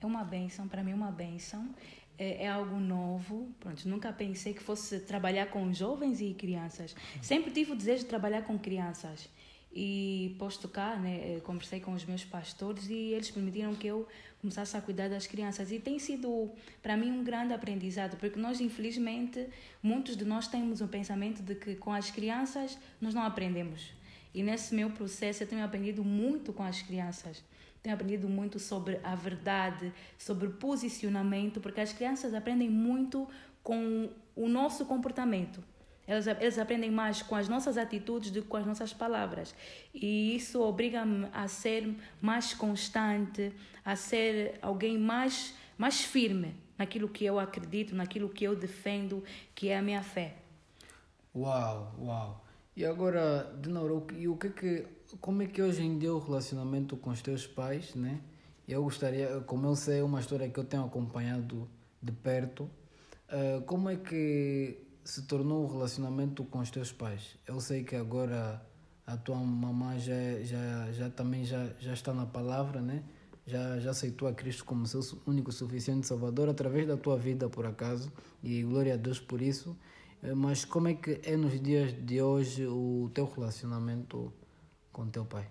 É 0.00 0.06
uma 0.06 0.24
benção, 0.24 0.68
para 0.68 0.84
mim, 0.84 0.92
uma 0.92 1.10
benção. 1.10 1.74
É, 2.16 2.44
é, 2.44 2.48
algo 2.48 2.78
novo. 2.78 3.48
Pronto, 3.60 3.88
nunca 3.88 4.12
pensei 4.12 4.52
que 4.52 4.62
fosse 4.62 5.00
trabalhar 5.00 5.46
com 5.46 5.72
jovens 5.72 6.20
e 6.20 6.34
crianças. 6.34 6.94
Sempre 7.22 7.50
tive 7.52 7.72
o 7.72 7.76
desejo 7.76 8.02
de 8.02 8.08
trabalhar 8.08 8.42
com 8.42 8.58
crianças. 8.58 9.28
E 9.72 10.34
posto 10.38 10.66
cá, 10.68 10.96
né, 10.96 11.36
eh, 11.36 11.40
conversei 11.40 11.78
com 11.78 11.92
os 11.92 12.04
meus 12.04 12.24
pastores 12.24 12.88
e 12.88 13.12
eles 13.12 13.30
permitiram 13.30 13.74
que 13.74 13.86
eu 13.86 14.08
começasse 14.40 14.76
a 14.76 14.80
cuidar 14.80 15.08
das 15.08 15.26
crianças. 15.26 15.70
E 15.70 15.78
tem 15.78 15.98
sido, 15.98 16.50
para 16.82 16.96
mim, 16.96 17.10
um 17.10 17.22
grande 17.22 17.52
aprendizado, 17.52 18.16
porque 18.16 18.38
nós, 18.38 18.60
infelizmente, 18.60 19.46
muitos 19.82 20.16
de 20.16 20.24
nós 20.24 20.48
temos 20.48 20.80
um 20.80 20.88
pensamento 20.88 21.42
de 21.42 21.54
que 21.54 21.76
com 21.76 21.92
as 21.92 22.10
crianças 22.10 22.78
nós 23.00 23.12
não 23.14 23.22
aprendemos. 23.22 23.92
E 24.34 24.42
nesse 24.42 24.74
meu 24.74 24.90
processo 24.90 25.42
eu 25.42 25.46
tenho 25.46 25.64
aprendido 25.64 26.04
muito 26.04 26.52
com 26.52 26.62
as 26.62 26.80
crianças. 26.82 27.42
Tenho 27.82 27.94
aprendido 27.94 28.28
muito 28.28 28.58
sobre 28.58 29.00
a 29.02 29.14
verdade, 29.14 29.92
sobre 30.18 30.48
posicionamento, 30.48 31.60
porque 31.60 31.80
as 31.80 31.92
crianças 31.92 32.34
aprendem 32.34 32.68
muito 32.68 33.28
com 33.62 34.10
o 34.34 34.48
nosso 34.48 34.84
comportamento. 34.84 35.62
Eles, 36.08 36.26
eles 36.26 36.58
aprendem 36.58 36.90
mais 36.90 37.20
com 37.20 37.36
as 37.36 37.50
nossas 37.50 37.76
atitudes 37.76 38.30
do 38.30 38.40
que 38.40 38.48
com 38.48 38.56
as 38.56 38.64
nossas 38.64 38.94
palavras. 38.94 39.54
E 39.92 40.34
isso 40.34 40.62
obriga-me 40.62 41.28
a 41.34 41.46
ser 41.46 41.94
mais 42.18 42.54
constante, 42.54 43.52
a 43.84 43.94
ser 43.94 44.58
alguém 44.62 44.96
mais, 44.96 45.54
mais 45.76 46.00
firme 46.00 46.54
naquilo 46.78 47.08
que 47.08 47.26
eu 47.26 47.38
acredito, 47.38 47.94
naquilo 47.94 48.30
que 48.30 48.44
eu 48.44 48.56
defendo, 48.56 49.22
que 49.54 49.68
é 49.68 49.76
a 49.76 49.82
minha 49.82 50.02
fé. 50.02 50.36
Uau, 51.36 51.94
uau. 52.00 52.44
E 52.74 52.86
agora, 52.86 53.54
Dinauro, 53.60 54.06
e 54.16 54.28
o 54.28 54.36
que 54.36 54.48
que, 54.48 54.86
como 55.20 55.42
é 55.42 55.46
que 55.46 55.60
hoje 55.60 55.82
em 55.82 55.98
dia 55.98 56.14
o 56.14 56.18
relacionamento 56.18 56.96
com 56.96 57.10
os 57.10 57.20
teus 57.20 57.46
pais, 57.46 57.94
né? 57.94 58.20
Eu 58.66 58.82
gostaria, 58.82 59.40
como 59.40 59.66
eu 59.66 59.76
sei, 59.76 60.00
é 60.00 60.04
uma 60.04 60.20
história 60.20 60.48
que 60.48 60.58
eu 60.58 60.64
tenho 60.64 60.84
acompanhado 60.84 61.68
de 62.00 62.12
perto, 62.12 62.70
uh, 63.28 63.62
como 63.66 63.90
é 63.90 63.96
que 63.96 64.87
se 65.08 65.22
tornou 65.22 65.64
o 65.64 65.66
relacionamento 65.66 66.44
com 66.44 66.58
os 66.58 66.70
teus 66.70 66.92
pais? 66.92 67.34
Eu 67.46 67.58
sei 67.62 67.82
que 67.82 67.96
agora 67.96 68.60
a 69.06 69.16
tua 69.16 69.36
mamãe 69.36 69.98
já, 69.98 70.12
já, 70.42 70.92
já 70.92 71.08
também 71.08 71.46
já, 71.46 71.66
já 71.80 71.94
está 71.94 72.12
na 72.12 72.26
palavra, 72.26 72.82
né? 72.82 73.02
Já, 73.46 73.78
já 73.78 73.92
aceitou 73.92 74.28
a 74.28 74.34
Cristo 74.34 74.66
como 74.66 74.86
seu 74.86 75.00
único 75.26 75.50
suficiente 75.50 76.06
Salvador 76.06 76.50
através 76.50 76.86
da 76.86 76.94
tua 76.94 77.16
vida, 77.16 77.48
por 77.48 77.64
acaso, 77.64 78.12
e 78.42 78.62
glória 78.62 78.92
a 78.92 78.96
Deus 78.98 79.18
por 79.18 79.40
isso. 79.40 79.74
Eh, 80.22 80.34
mas 80.34 80.66
como 80.66 80.88
é 80.88 80.94
que 80.94 81.22
é 81.24 81.38
nos 81.38 81.58
dias 81.58 81.90
de 82.04 82.20
hoje 82.20 82.66
o 82.66 83.10
teu 83.14 83.24
relacionamento 83.24 84.30
com 84.92 85.08
teu 85.08 85.24
pai? 85.24 85.48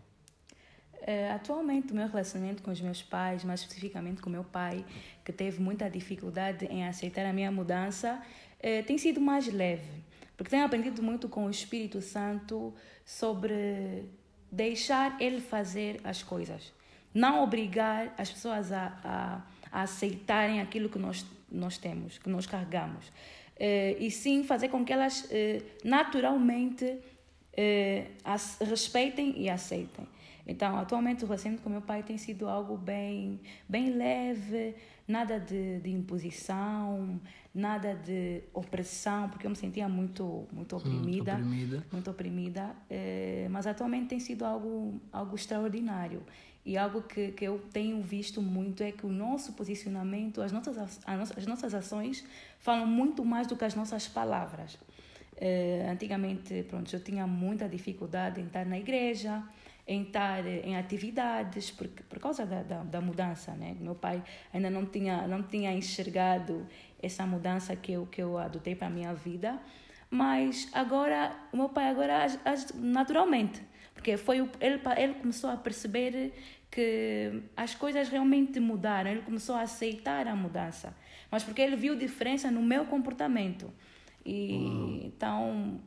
Uh, 1.07 1.33
atualmente, 1.33 1.93
o 1.93 1.95
meu 1.95 2.07
relacionamento 2.07 2.61
com 2.61 2.69
os 2.69 2.81
meus 2.81 3.01
pais, 3.01 3.43
mais 3.43 3.61
especificamente 3.61 4.21
com 4.21 4.29
meu 4.29 4.43
pai, 4.43 4.85
que 5.23 5.31
teve 5.31 5.59
muita 5.59 5.89
dificuldade 5.89 6.65
em 6.65 6.85
aceitar 6.85 7.25
a 7.25 7.31
minha 7.31 7.49
mudança, 7.49 8.21
uh, 8.59 8.83
tem 8.85 8.97
sido 8.97 9.19
mais 9.19 9.47
leve. 9.47 9.97
Porque 10.35 10.51
tenho 10.51 10.63
aprendido 10.63 11.01
muito 11.01 11.27
com 11.27 11.45
o 11.45 11.49
Espírito 11.49 11.99
Santo 11.99 12.73
sobre 13.03 14.05
deixar 14.51 15.19
ele 15.19 15.41
fazer 15.41 15.99
as 16.03 16.21
coisas. 16.21 16.71
Não 17.13 17.43
obrigar 17.43 18.13
as 18.17 18.29
pessoas 18.29 18.71
a, 18.71 18.95
a, 19.03 19.41
a 19.71 19.81
aceitarem 19.81 20.61
aquilo 20.61 20.89
que 20.89 20.99
nós, 20.99 21.25
nós 21.51 21.77
temos, 21.77 22.19
que 22.19 22.29
nós 22.29 22.45
carregamos. 22.45 23.07
Uh, 23.07 23.97
e 23.97 24.11
sim 24.11 24.43
fazer 24.43 24.69
com 24.69 24.85
que 24.85 24.93
elas 24.93 25.23
uh, 25.23 25.63
naturalmente 25.83 26.85
uh, 26.85 28.65
respeitem 28.65 29.33
e 29.35 29.49
aceitem. 29.49 30.07
Então, 30.45 30.77
atualmente 30.77 31.23
o 31.23 31.27
relacionamento 31.27 31.63
com 31.63 31.69
meu 31.69 31.81
pai 31.81 32.03
tem 32.03 32.17
sido 32.17 32.47
algo 32.47 32.77
bem, 32.77 33.39
bem 33.67 33.89
leve, 33.89 34.75
nada 35.07 35.39
de, 35.39 35.79
de 35.79 35.89
imposição, 35.89 37.19
nada 37.53 37.95
de 37.95 38.43
opressão, 38.53 39.29
porque 39.29 39.47
eu 39.47 39.49
me 39.49 39.55
sentia 39.55 39.87
muito, 39.87 40.47
muito 40.51 40.75
hum, 40.75 40.79
oprimida, 40.79 41.35
hum, 41.35 41.41
oprimida. 41.41 41.83
muito 41.91 42.11
oprimida. 42.11 42.75
Eh, 42.89 43.47
mas 43.49 43.65
atualmente 43.65 44.07
tem 44.09 44.19
sido 44.19 44.43
algo, 44.43 44.99
algo 45.11 45.35
extraordinário. 45.35 46.21
E 46.65 46.77
algo 46.77 47.01
que, 47.01 47.31
que 47.31 47.45
eu 47.45 47.59
tenho 47.71 48.01
visto 48.01 48.41
muito 48.41 48.83
é 48.83 48.91
que 48.91 49.05
o 49.05 49.09
nosso 49.09 49.53
posicionamento, 49.53 50.41
as 50.41 50.51
nossas, 50.51 50.99
as 51.05 51.45
nossas 51.45 51.73
ações 51.73 52.25
falam 52.59 52.85
muito 52.85 53.23
mais 53.23 53.47
do 53.47 53.55
que 53.55 53.63
as 53.63 53.73
nossas 53.73 54.05
palavras. 54.09 54.77
Eh, 55.37 55.87
antigamente, 55.89 56.63
pronto, 56.63 56.93
eu 56.93 56.99
tinha 56.99 57.25
muita 57.25 57.69
dificuldade 57.69 58.41
em 58.41 58.47
estar 58.47 58.65
na 58.65 58.77
igreja, 58.77 59.41
em 59.87 60.03
estar 60.03 60.45
em 60.45 60.75
atividades 60.75 61.71
por, 61.71 61.87
por 61.87 62.19
causa 62.19 62.45
da, 62.45 62.61
da, 62.61 62.83
da, 62.83 62.99
mudança, 62.99 63.53
né? 63.53 63.75
Meu 63.79 63.95
pai 63.95 64.21
ainda 64.53 64.69
não 64.69 64.85
tinha 64.85 65.25
não 65.27 65.41
tinha 65.41 65.71
enxergado 65.71 66.67
essa 67.01 67.25
mudança 67.25 67.75
que 67.75 67.93
eu 67.93 68.05
que 68.05 68.21
eu 68.21 68.37
adotei 68.37 68.75
para 68.75 68.87
a 68.87 68.89
minha 68.89 69.13
vida, 69.13 69.57
mas 70.09 70.69
agora 70.73 71.33
o 71.53 71.57
meu 71.57 71.69
pai 71.69 71.89
agora 71.89 72.25
age, 72.25 72.37
naturalmente, 72.75 73.61
porque 73.93 74.17
foi 74.17 74.39
ele 74.59 74.81
ele 74.97 75.13
começou 75.13 75.49
a 75.49 75.55
perceber 75.55 76.33
que 76.69 77.43
as 77.55 77.73
coisas 77.73 78.09
realmente 78.09 78.59
mudaram, 78.59 79.09
ele 79.09 79.21
começou 79.21 79.55
a 79.55 79.61
aceitar 79.61 80.27
a 80.27 80.35
mudança, 80.35 80.93
mas 81.31 81.43
porque 81.43 81.61
ele 81.61 81.77
viu 81.77 81.95
diferença 81.95 82.51
no 82.51 82.61
meu 82.61 82.85
comportamento. 82.85 83.71
E 84.25 84.51
uhum. 84.51 85.01
então, 85.05 85.81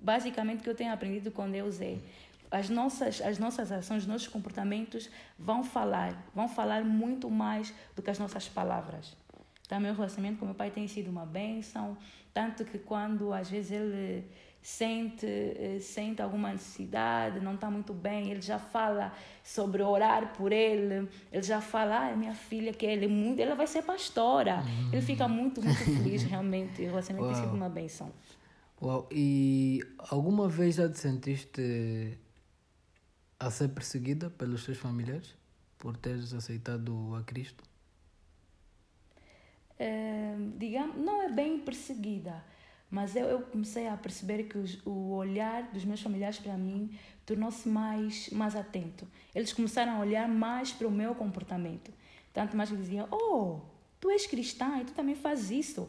basicamente 0.00 0.60
o 0.60 0.62
que 0.62 0.70
eu 0.70 0.74
tenho 0.74 0.90
aprendido 0.90 1.30
com 1.30 1.50
Deus 1.50 1.82
é 1.82 1.98
as 2.52 2.68
nossas, 2.68 3.20
as 3.22 3.38
nossas 3.38 3.72
ações, 3.72 4.02
os 4.02 4.06
nossos 4.06 4.28
comportamentos 4.28 5.08
vão 5.38 5.64
falar, 5.64 6.22
vão 6.34 6.46
falar 6.46 6.84
muito 6.84 7.30
mais 7.30 7.74
do 7.96 8.02
que 8.02 8.10
as 8.10 8.18
nossas 8.18 8.46
palavras. 8.46 9.16
Então, 9.64 9.80
meu 9.80 9.94
relacionamento 9.94 10.38
com 10.38 10.44
meu 10.44 10.54
pai 10.54 10.70
tem 10.70 10.86
sido 10.86 11.08
uma 11.08 11.24
bênção, 11.24 11.96
tanto 12.34 12.62
que 12.62 12.78
quando 12.78 13.32
às 13.32 13.48
vezes 13.48 13.72
ele 13.72 14.24
sente, 14.60 15.26
eh, 15.26 15.78
sente 15.80 16.20
alguma 16.20 16.52
necessidade, 16.52 17.40
não 17.40 17.54
está 17.54 17.70
muito 17.70 17.94
bem, 17.94 18.30
ele 18.30 18.42
já 18.42 18.58
fala 18.58 19.12
sobre 19.42 19.82
orar 19.82 20.34
por 20.34 20.52
ele, 20.52 21.08
ele 21.32 21.42
já 21.42 21.60
fala, 21.60 22.10
ah, 22.10 22.16
minha 22.16 22.34
filha, 22.34 22.72
que 22.74 22.84
ele, 22.84 23.06
é 23.06 23.08
muito, 23.08 23.40
ela 23.40 23.54
vai 23.54 23.66
ser 23.66 23.82
pastora. 23.82 24.56
Uhum. 24.56 24.92
Ele 24.92 25.02
fica 25.02 25.26
muito, 25.26 25.62
muito 25.62 25.82
feliz, 25.82 26.22
realmente. 26.28 26.82
O 26.82 26.86
relacionamento 26.86 27.32
Uau. 27.32 27.34
tem 27.34 27.44
sido 27.44 27.56
uma 27.56 27.70
bênção. 27.70 28.12
Uau. 28.80 29.08
E 29.10 29.80
alguma 30.10 30.48
vez 30.48 30.74
já 30.74 30.88
te 30.88 30.98
sentiste 30.98 32.18
a 33.42 33.50
ser 33.50 33.68
perseguida 33.68 34.30
pelos 34.30 34.64
teus 34.64 34.78
familiares 34.78 35.34
por 35.76 35.96
teres 35.96 36.32
aceitado 36.32 37.14
a 37.16 37.24
Cristo? 37.24 37.64
É, 39.76 40.36
digamos, 40.56 40.96
não 40.96 41.22
é 41.22 41.28
bem 41.28 41.58
perseguida, 41.58 42.44
mas 42.88 43.16
eu, 43.16 43.26
eu 43.26 43.40
comecei 43.40 43.88
a 43.88 43.96
perceber 43.96 44.44
que 44.44 44.56
os, 44.56 44.78
o 44.86 45.14
olhar 45.14 45.64
dos 45.72 45.84
meus 45.84 46.00
familiares 46.00 46.38
para 46.38 46.56
mim 46.56 46.96
tornou-se 47.26 47.68
mais, 47.68 48.30
mais 48.30 48.54
atento. 48.54 49.08
Eles 49.34 49.52
começaram 49.52 49.96
a 49.96 49.98
olhar 49.98 50.28
mais 50.28 50.72
para 50.72 50.86
o 50.86 50.90
meu 50.90 51.12
comportamento. 51.12 51.92
Tanto 52.32 52.56
mais 52.56 52.70
que 52.70 52.76
diziam: 52.76 53.08
Oh, 53.10 53.58
tu 53.98 54.08
és 54.08 54.24
cristã 54.24 54.78
e 54.80 54.84
tu 54.84 54.92
também 54.92 55.16
fazes 55.16 55.50
isso. 55.50 55.88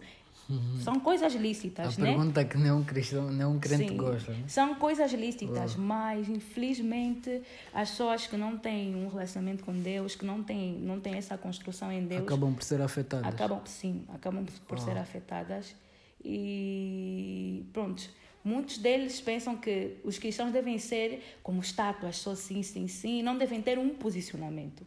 Uhum. 0.49 0.77
São 0.81 0.99
coisas 0.99 1.33
lícitas, 1.33 1.97
a 1.97 2.01
né? 2.01 2.09
A 2.09 2.13
pergunta 2.13 2.45
que 2.45 2.57
nenhum 2.57 2.83
cristão, 2.83 3.31
nenhum 3.31 3.59
crente 3.59 3.89
Sim. 3.89 3.97
gosta. 3.97 4.31
Né? 4.31 4.43
São 4.47 4.75
coisas 4.75 5.11
lícitas, 5.13 5.75
mas 5.75 6.27
infelizmente 6.27 7.41
as 7.73 7.91
pessoas 7.91 8.27
que 8.27 8.35
não 8.35 8.57
têm 8.57 8.95
um 8.95 9.07
relacionamento 9.07 9.63
com 9.63 9.73
Deus, 9.73 10.15
que 10.15 10.25
não 10.25 10.43
têm, 10.43 10.73
não 10.79 10.99
têm 10.99 11.15
essa 11.15 11.37
construção 11.37 11.91
em 11.91 12.05
Deus, 12.05 12.23
acabam 12.23 12.53
por 12.53 12.63
ser 12.63 12.81
afetadas. 12.81 13.33
Acabam, 13.33 13.61
sim, 13.65 14.03
acabam 14.09 14.45
por 14.67 14.79
ser 14.79 14.97
afetadas 14.97 15.75
e 16.23 17.65
pronto. 17.71 18.03
Muitos 18.43 18.77
deles 18.77 19.21
pensam 19.21 19.55
que 19.55 19.95
os 20.03 20.17
cristãos 20.17 20.51
devem 20.51 20.77
ser 20.77 21.23
como 21.41 21.61
estátuas, 21.61 22.17
só 22.17 22.35
sim, 22.35 22.61
sim, 22.61 22.89
sim, 22.89 23.23
não 23.23 23.37
devem 23.37 23.61
ter 23.61 23.79
um 23.79 23.89
posicionamento. 23.89 24.85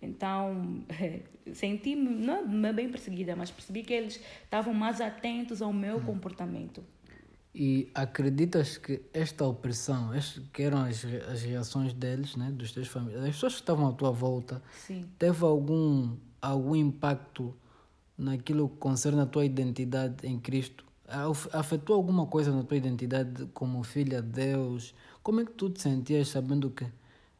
Então, 0.00 0.84
senti-me, 1.52 2.10
não 2.10 2.68
é 2.68 2.72
bem 2.72 2.88
perseguida, 2.88 3.34
mas 3.34 3.50
percebi 3.50 3.82
que 3.82 3.92
eles 3.92 4.20
estavam 4.44 4.72
mais 4.72 5.00
atentos 5.00 5.60
ao 5.60 5.72
meu 5.72 5.96
hum. 5.96 6.04
comportamento. 6.04 6.82
E 7.54 7.90
acreditas 7.94 8.76
que 8.76 9.02
esta 9.12 9.44
opressão, 9.44 10.10
que 10.52 10.62
eram 10.62 10.82
as, 10.82 11.04
as 11.04 11.42
reações 11.42 11.92
deles, 11.92 12.36
né, 12.36 12.52
dos 12.52 12.72
teus 12.72 12.86
familiares, 12.86 13.24
das 13.24 13.34
pessoas 13.34 13.54
que 13.54 13.60
estavam 13.60 13.88
à 13.88 13.92
tua 13.92 14.12
volta, 14.12 14.62
Sim. 14.86 15.04
teve 15.18 15.44
algum, 15.44 16.16
algum 16.40 16.76
impacto 16.76 17.54
naquilo 18.16 18.68
que 18.68 18.76
concerne 18.76 19.20
a 19.20 19.26
tua 19.26 19.44
identidade 19.44 20.26
em 20.26 20.38
Cristo? 20.38 20.84
Afetou 21.52 21.96
alguma 21.96 22.26
coisa 22.26 22.54
na 22.54 22.62
tua 22.62 22.76
identidade 22.76 23.46
como 23.54 23.82
filha 23.82 24.20
de 24.20 24.28
Deus? 24.28 24.94
Como 25.22 25.40
é 25.40 25.44
que 25.44 25.52
tu 25.52 25.70
te 25.70 25.80
sentias 25.80 26.28
sabendo 26.28 26.70
que 26.70 26.86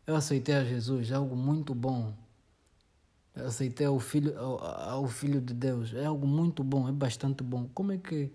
eu 0.06 0.16
aceitei 0.16 0.54
a 0.54 0.64
Jesus? 0.64 1.10
É 1.12 1.14
algo 1.14 1.36
muito 1.36 1.74
bom 1.74 2.14
aceitei 3.46 3.86
ao 3.86 3.98
filho, 3.98 4.38
ao, 4.38 5.06
filho 5.06 5.40
de 5.40 5.54
Deus. 5.54 5.94
É 5.94 6.04
algo 6.04 6.26
muito 6.26 6.62
bom, 6.62 6.88
é 6.88 6.92
bastante 6.92 7.42
bom. 7.42 7.68
Como 7.74 7.92
é 7.92 7.98
que 7.98 8.30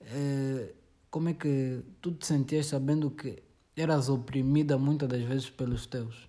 é, 0.00 0.72
como 1.10 1.28
é 1.28 1.34
que 1.34 1.82
tu 2.00 2.12
te 2.12 2.26
sentias 2.26 2.66
sabendo 2.66 3.10
que 3.10 3.42
eras 3.76 4.08
oprimida 4.08 4.76
muitas 4.76 5.08
das 5.08 5.22
vezes 5.22 5.50
pelos 5.50 5.86
teus? 5.86 6.28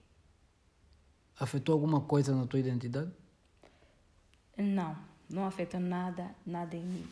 Afetou 1.39 1.73
alguma 1.73 2.01
coisa 2.01 2.35
na 2.35 2.45
tua 2.45 2.59
identidade? 2.59 3.11
Não, 4.57 4.95
não 5.29 5.45
afetou 5.45 5.79
nada, 5.79 6.33
nada 6.45 6.75
em 6.75 6.83
mim. 6.83 7.05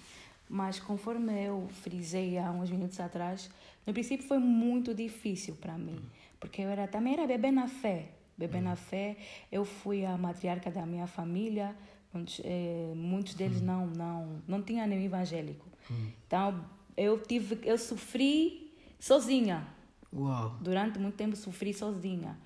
Mas 0.49 0.79
conforme 0.79 1.45
eu 1.45 1.67
frisei 1.81 2.37
há 2.37 2.51
uns 2.51 2.69
minutos 2.69 2.99
atrás, 2.99 3.49
no 3.85 3.93
princípio 3.93 4.27
foi 4.27 4.37
muito 4.37 4.93
difícil 4.93 5.55
para 5.55 5.77
mim, 5.77 5.99
porque 6.39 6.61
eu 6.61 6.69
era 6.69 6.87
também 6.87 7.13
era 7.13 7.27
bebê 7.27 7.51
na 7.51 7.67
fé 7.67 8.11
bebê 8.37 8.61
na 8.61 8.75
fé. 8.75 9.17
Eu 9.51 9.65
fui 9.65 10.05
a 10.05 10.17
matriarca 10.17 10.71
da 10.71 10.85
minha 10.85 11.07
família, 11.07 11.75
muitos, 12.13 12.41
eh, 12.43 12.93
muitos 12.95 13.33
deles 13.33 13.61
hum. 13.61 13.65
não 13.65 13.87
não 13.87 14.41
não 14.47 14.61
tinham 14.61 14.87
nenhum 14.87 15.03
evangélico. 15.03 15.67
Hum. 15.89 16.09
Então 16.27 16.65
eu 16.95 17.19
tive 17.19 17.59
eu 17.63 17.77
sofri 17.77 18.73
sozinha. 18.99 19.67
Uau. 20.13 20.57
Durante 20.61 20.99
muito 20.99 21.15
tempo 21.15 21.35
sofri 21.35 21.73
sozinha. 21.73 22.37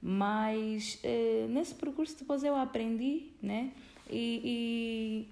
Mas 0.00 0.98
eh, 1.02 1.46
nesse 1.50 1.74
percurso 1.74 2.16
depois 2.16 2.44
eu 2.44 2.54
aprendi, 2.54 3.32
né? 3.42 3.72
E, 4.08 5.28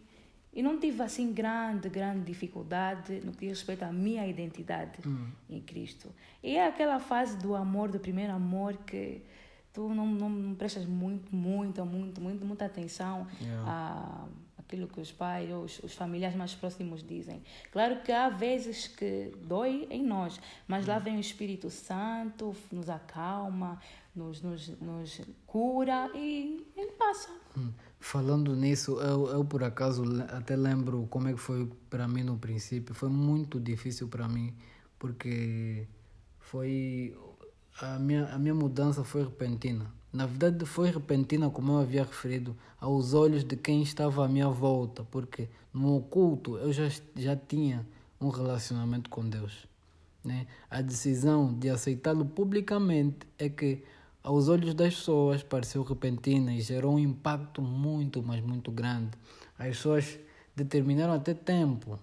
e, 0.55 0.59
e, 0.59 0.63
não 0.63 0.79
tive 0.79 1.03
assim 1.03 1.33
grande, 1.33 1.89
grande 1.89 2.25
dificuldade 2.25 3.21
no 3.25 3.33
que 3.33 3.47
diz 3.47 3.59
respeito 3.59 3.85
à 3.85 3.93
minha 3.93 4.27
identidade 4.27 4.99
hum. 5.07 5.29
em 5.49 5.61
Cristo. 5.61 6.13
E 6.43 6.57
é 6.57 6.67
aquela 6.67 6.99
fase 6.99 7.39
do 7.39 7.55
amor, 7.55 7.89
do 7.89 8.01
primeiro 8.01 8.33
amor 8.33 8.77
que 8.79 9.23
tu 9.77 9.91
não, 9.91 10.07
não 10.07 10.55
prestas 10.55 10.87
muito, 10.87 11.37
muito, 11.37 11.85
muito, 11.85 12.19
muito, 12.19 12.47
muita 12.47 12.65
atenção 12.65 13.27
yeah. 13.43 13.71
a 13.71 14.25
aquilo 14.59 14.89
que 14.89 15.01
os 15.01 15.13
pais 15.13 15.49
ou 15.53 15.63
os, 15.63 15.79
os, 15.85 15.95
familiares 15.95 16.37
mais 16.37 16.53
próximos 16.53 17.01
dizem. 17.07 17.41
Claro 17.71 18.01
que 18.03 18.11
há 18.11 18.29
vezes 18.29 18.89
que 18.89 19.31
dói 19.45 19.87
em 19.91 20.03
nós, 20.05 20.41
mas 20.67 20.87
lá 20.87 20.99
vem 20.99 21.19
o 21.19 21.21
Espírito 21.21 21.71
Santo, 21.71 22.53
nos 22.73 22.89
acalma, 22.91 23.79
nos, 24.13 24.43
nos, 24.43 24.69
nos 24.81 25.21
cura 25.47 26.11
e 26.17 26.67
ele 26.77 26.93
passa. 26.93 27.31
Hum. 27.57 27.71
Falando 28.01 28.57
nisso, 28.57 28.99
eu, 29.01 29.29
eu 29.29 29.45
por 29.45 29.63
acaso 29.63 30.03
até 30.31 30.57
lembro 30.57 31.07
como 31.11 31.29
é 31.29 31.33
que 31.33 31.39
foi 31.39 31.71
para 31.89 32.09
mim 32.09 32.25
no 32.25 32.37
princípio. 32.37 32.93
Foi 32.93 33.09
muito 33.09 33.61
difícil 33.61 34.09
para 34.09 34.27
mim, 34.27 34.53
porque 34.99 35.87
foi 36.41 37.17
a 37.81 37.99
minha, 37.99 38.27
a 38.27 38.39
minha 38.39 38.55
mudança 38.55 39.05
foi 39.05 39.23
repentina. 39.23 39.93
Na 40.13 40.25
verdade, 40.25 40.65
foi 40.65 40.91
repentina, 40.91 41.51
como 41.51 41.73
eu 41.73 41.79
havia 41.79 42.03
referido, 42.03 42.57
aos 42.81 43.13
olhos 43.13 43.45
de 43.45 43.57
quem 43.57 43.83
estava 43.83 44.25
à 44.25 44.29
minha 44.29 44.49
volta, 44.49 45.05
porque 45.05 45.49
no 45.75 45.97
oculto 45.97 46.57
eu 46.57 46.73
já, 46.73 46.89
já 47.15 47.37
tinha 47.37 47.87
um 48.19 48.31
relacionamento 48.31 49.11
com 49.11 49.29
Deus. 49.29 49.67
Né? 50.25 50.47
A 50.71 50.81
decisão 50.81 51.53
de 51.53 51.69
aceitá-lo 51.69 52.25
publicamente 52.25 53.27
é 53.39 53.49
que, 53.49 53.85
aos 54.23 54.49
olhos 54.49 54.75
das 54.75 54.95
pessoas, 54.95 55.43
pareceu 55.43 55.83
repentina 55.83 56.55
e 56.55 56.61
gerou 56.63 56.95
um 56.95 56.99
impacto 56.99 57.61
muito, 57.61 58.23
mas 58.23 58.41
muito 58.41 58.73
grande. 58.73 59.11
As 59.59 59.69
pessoas 59.69 60.19
determinaram 60.55 61.13
até 61.13 61.35
tempo 61.35 61.99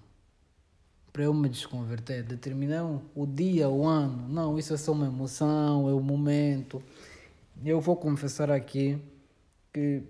para 1.14 1.24
eu 1.24 1.34
me 1.34 1.48
desconverter. 1.48 2.24
Determinar 2.24 2.84
o 3.16 3.28
dia, 3.28 3.70
o 3.70 3.86
ano. 3.86 4.28
Não, 4.28 4.58
isso 4.58 4.74
é 4.74 4.78
só 4.78 4.92
uma 4.92 5.06
emoção, 5.06 5.88
é 5.88 5.94
o 5.94 6.00
momento. 6.02 6.82
Eu 7.64 7.80
vou 7.80 7.96
confessar 7.96 8.50
aqui 8.50 9.00
que, 9.72 10.02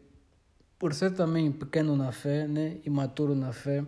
por 0.79 0.93
ser 0.93 1.11
também 1.13 1.51
pequeno 1.51 1.95
na 1.97 2.13
fé, 2.13 2.47
né, 2.47 2.77
imaturo 2.85 3.35
na 3.35 3.51
fé, 3.51 3.85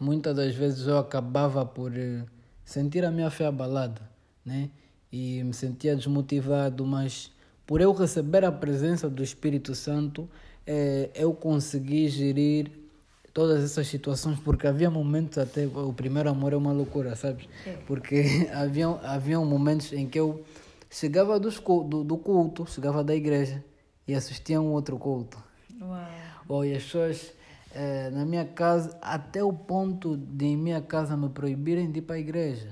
muitas 0.00 0.34
das 0.34 0.54
vezes 0.54 0.88
eu 0.88 0.98
acabava 0.98 1.64
por 1.64 1.96
eh, 1.96 2.24
sentir 2.64 3.04
a 3.04 3.10
minha 3.10 3.30
fé 3.30 3.46
abalada, 3.46 4.02
né? 4.44 4.70
E 5.10 5.42
me 5.44 5.54
sentia 5.54 5.96
desmotivado, 5.96 6.84
mas 6.84 7.32
por 7.66 7.80
eu 7.80 7.92
receber 7.92 8.44
a 8.44 8.52
presença 8.52 9.08
do 9.08 9.22
Espírito 9.22 9.74
Santo, 9.74 10.28
eh, 10.66 11.10
eu 11.14 11.32
consegui 11.32 12.08
gerir 12.08 12.70
todas 13.36 13.62
essas 13.62 13.86
situações, 13.86 14.40
porque 14.40 14.66
havia 14.66 14.90
momentos 14.90 15.36
até, 15.36 15.66
o 15.66 15.92
primeiro 15.92 16.30
amor 16.30 16.54
é 16.54 16.56
uma 16.56 16.72
loucura, 16.72 17.14
sabes? 17.14 17.46
É. 17.66 17.72
Porque 17.86 18.24
havia, 18.50 18.88
havia 19.02 19.38
momentos 19.40 19.92
em 19.92 20.08
que 20.08 20.18
eu 20.18 20.42
chegava 20.88 21.38
dos, 21.38 21.60
do, 21.60 22.02
do 22.02 22.16
culto, 22.16 22.66
chegava 22.66 23.04
da 23.04 23.14
igreja 23.14 23.62
e 24.08 24.14
assistia 24.14 24.56
a 24.56 24.60
um 24.62 24.72
outro 24.72 24.96
culto. 24.96 25.36
Uau. 25.78 26.08
Ou 26.48 26.62
as 26.62 26.82
pessoas 26.82 27.34
eh, 27.74 28.08
na 28.08 28.24
minha 28.24 28.46
casa, 28.46 28.96
até 29.02 29.44
o 29.44 29.52
ponto 29.52 30.16
de 30.16 30.46
em 30.46 30.56
minha 30.56 30.80
casa 30.80 31.14
me 31.14 31.28
proibirem 31.28 31.90
de 31.90 31.98
ir 31.98 32.02
para 32.02 32.16
a 32.16 32.18
igreja. 32.18 32.70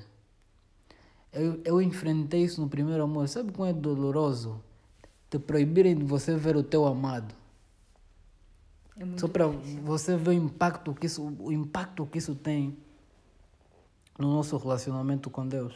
Eu, 1.30 1.60
eu 1.62 1.82
enfrentei 1.82 2.42
isso 2.42 2.62
no 2.62 2.70
primeiro 2.70 3.02
amor. 3.02 3.28
Sabe 3.28 3.52
como 3.52 3.68
é 3.68 3.72
doloroso? 3.74 4.58
Te 5.28 5.38
proibirem 5.38 5.94
de 5.94 6.04
você 6.04 6.34
ver 6.34 6.56
o 6.56 6.62
teu 6.62 6.86
amado. 6.86 7.34
É 8.96 9.18
Só 9.18 9.26
para 9.26 9.46
você 9.46 10.16
ver 10.16 10.30
o 10.30 10.32
impacto 10.32 10.94
que 10.94 11.06
isso, 11.06 11.34
o 11.38 11.52
impacto 11.52 12.06
que 12.06 12.18
isso 12.18 12.34
tem 12.34 12.76
no 14.18 14.32
nosso 14.32 14.56
relacionamento 14.56 15.28
com 15.30 15.46
Deus. 15.46 15.74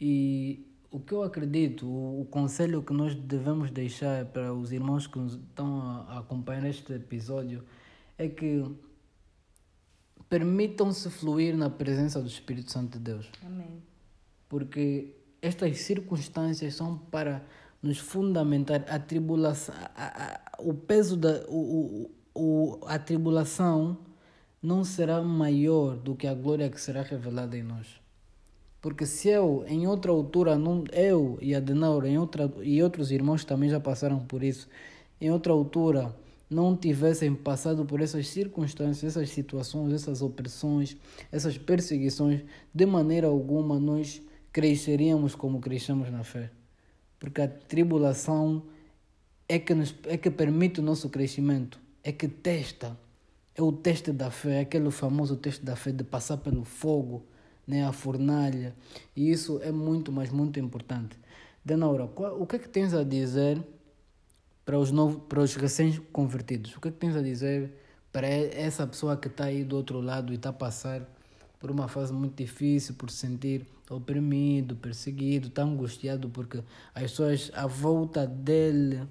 E 0.00 0.64
o 0.90 1.00
que 1.00 1.12
eu 1.12 1.22
acredito, 1.24 1.86
o, 1.86 2.20
o 2.20 2.24
conselho 2.26 2.82
que 2.82 2.92
nós 2.92 3.14
devemos 3.14 3.70
deixar 3.70 4.24
para 4.26 4.54
os 4.54 4.70
irmãos 4.70 5.06
que 5.06 5.18
nos 5.18 5.34
estão 5.34 5.80
a, 5.80 6.04
a 6.08 6.18
acompanhar 6.20 6.64
este 6.68 6.92
episódio 6.92 7.64
é 8.16 8.28
que 8.28 8.64
permitam-se 10.28 11.10
fluir 11.10 11.56
na 11.56 11.68
presença 11.68 12.20
do 12.20 12.28
Espírito 12.28 12.70
Santo 12.70 12.98
de 12.98 13.04
Deus. 13.04 13.28
Amém. 13.44 13.82
Porque 14.48 15.16
estas 15.42 15.80
circunstâncias 15.80 16.74
são 16.74 16.96
para 16.96 17.44
nos 17.82 17.98
fundamentar 17.98 18.84
a 18.88 18.98
tribulação, 18.98 19.74
a, 19.96 20.24
a, 20.24 20.62
o 20.62 20.72
peso 20.72 21.16
da 21.16 21.44
o, 21.48 21.56
o, 21.58 22.10
a 22.86 22.98
tribulação 22.98 23.96
não 24.62 24.82
será 24.82 25.22
maior 25.22 25.96
do 25.96 26.14
que 26.16 26.26
a 26.26 26.34
glória 26.34 26.70
que 26.70 26.80
será 26.80 27.02
revelada 27.02 27.56
em 27.56 27.62
nós. 27.62 28.00
Porque 28.80 29.06
se 29.06 29.28
eu, 29.28 29.64
em 29.66 29.86
outra 29.86 30.10
altura, 30.10 30.58
não, 30.58 30.84
eu 30.92 31.38
e 31.40 31.54
a 31.54 31.60
Denaura 31.60 32.08
em 32.08 32.18
outra, 32.18 32.52
e 32.62 32.82
outros 32.82 33.10
irmãos 33.10 33.44
também 33.44 33.70
já 33.70 33.78
passaram 33.78 34.20
por 34.20 34.42
isso, 34.42 34.68
em 35.20 35.30
outra 35.30 35.52
altura 35.52 36.14
não 36.50 36.76
tivessem 36.76 37.34
passado 37.34 37.84
por 37.84 38.00
essas 38.00 38.28
circunstâncias, 38.28 39.16
essas 39.16 39.30
situações, 39.30 39.92
essas 39.92 40.22
opressões, 40.22 40.96
essas 41.32 41.56
perseguições, 41.56 42.42
de 42.74 42.86
maneira 42.86 43.26
alguma 43.26 43.78
nós 43.78 44.22
cresceríamos 44.52 45.34
como 45.34 45.60
crescemos 45.60 46.10
na 46.10 46.22
fé. 46.22 46.50
Porque 47.18 47.40
a 47.42 47.48
tribulação 47.48 48.62
é 49.48 49.58
que, 49.58 49.74
nos, 49.74 49.94
é 50.04 50.16
que 50.16 50.30
permite 50.30 50.80
o 50.80 50.82
nosso 50.82 51.08
crescimento 51.08 51.83
é 52.04 52.12
que 52.12 52.28
testa, 52.28 52.96
é 53.56 53.62
o 53.62 53.72
teste 53.72 54.12
da 54.12 54.30
fé, 54.30 54.58
é 54.58 54.60
aquele 54.60 54.90
famoso 54.90 55.36
teste 55.36 55.64
da 55.64 55.74
fé 55.74 55.90
de 55.90 56.04
passar 56.04 56.36
pelo 56.36 56.62
fogo, 56.62 57.24
né, 57.66 57.84
a 57.84 57.92
fornalha. 57.92 58.74
E 59.16 59.30
isso 59.30 59.58
é 59.62 59.72
muito, 59.72 60.12
mas 60.12 60.30
muito 60.30 60.60
importante. 60.60 61.18
Denaura, 61.64 62.06
qual, 62.06 62.38
o 62.38 62.46
que 62.46 62.56
é 62.56 62.58
que 62.58 62.68
tens 62.68 62.92
a 62.92 63.02
dizer 63.02 63.58
para 64.66 64.78
os, 64.78 64.90
novos, 64.90 65.22
para 65.26 65.40
os 65.40 65.56
recém-convertidos? 65.56 66.76
O 66.76 66.80
que 66.80 66.88
é 66.88 66.90
que 66.90 66.98
tens 66.98 67.16
a 67.16 67.22
dizer 67.22 67.72
para 68.12 68.28
essa 68.28 68.86
pessoa 68.86 69.16
que 69.16 69.28
está 69.28 69.46
aí 69.46 69.64
do 69.64 69.74
outro 69.74 70.00
lado 70.00 70.32
e 70.32 70.36
está 70.36 70.50
a 70.50 70.52
passar 70.52 71.02
por 71.58 71.70
uma 71.70 71.88
fase 71.88 72.12
muito 72.12 72.36
difícil, 72.36 72.94
por 72.94 73.10
se 73.10 73.16
sentir 73.16 73.66
oprimido, 73.88 74.76
perseguido, 74.76 75.48
está 75.48 75.62
angustiado 75.62 76.28
porque 76.28 76.62
as 76.94 77.02
pessoas 77.10 77.50
à 77.54 77.66
volta 77.66 78.26
dele 78.26 79.02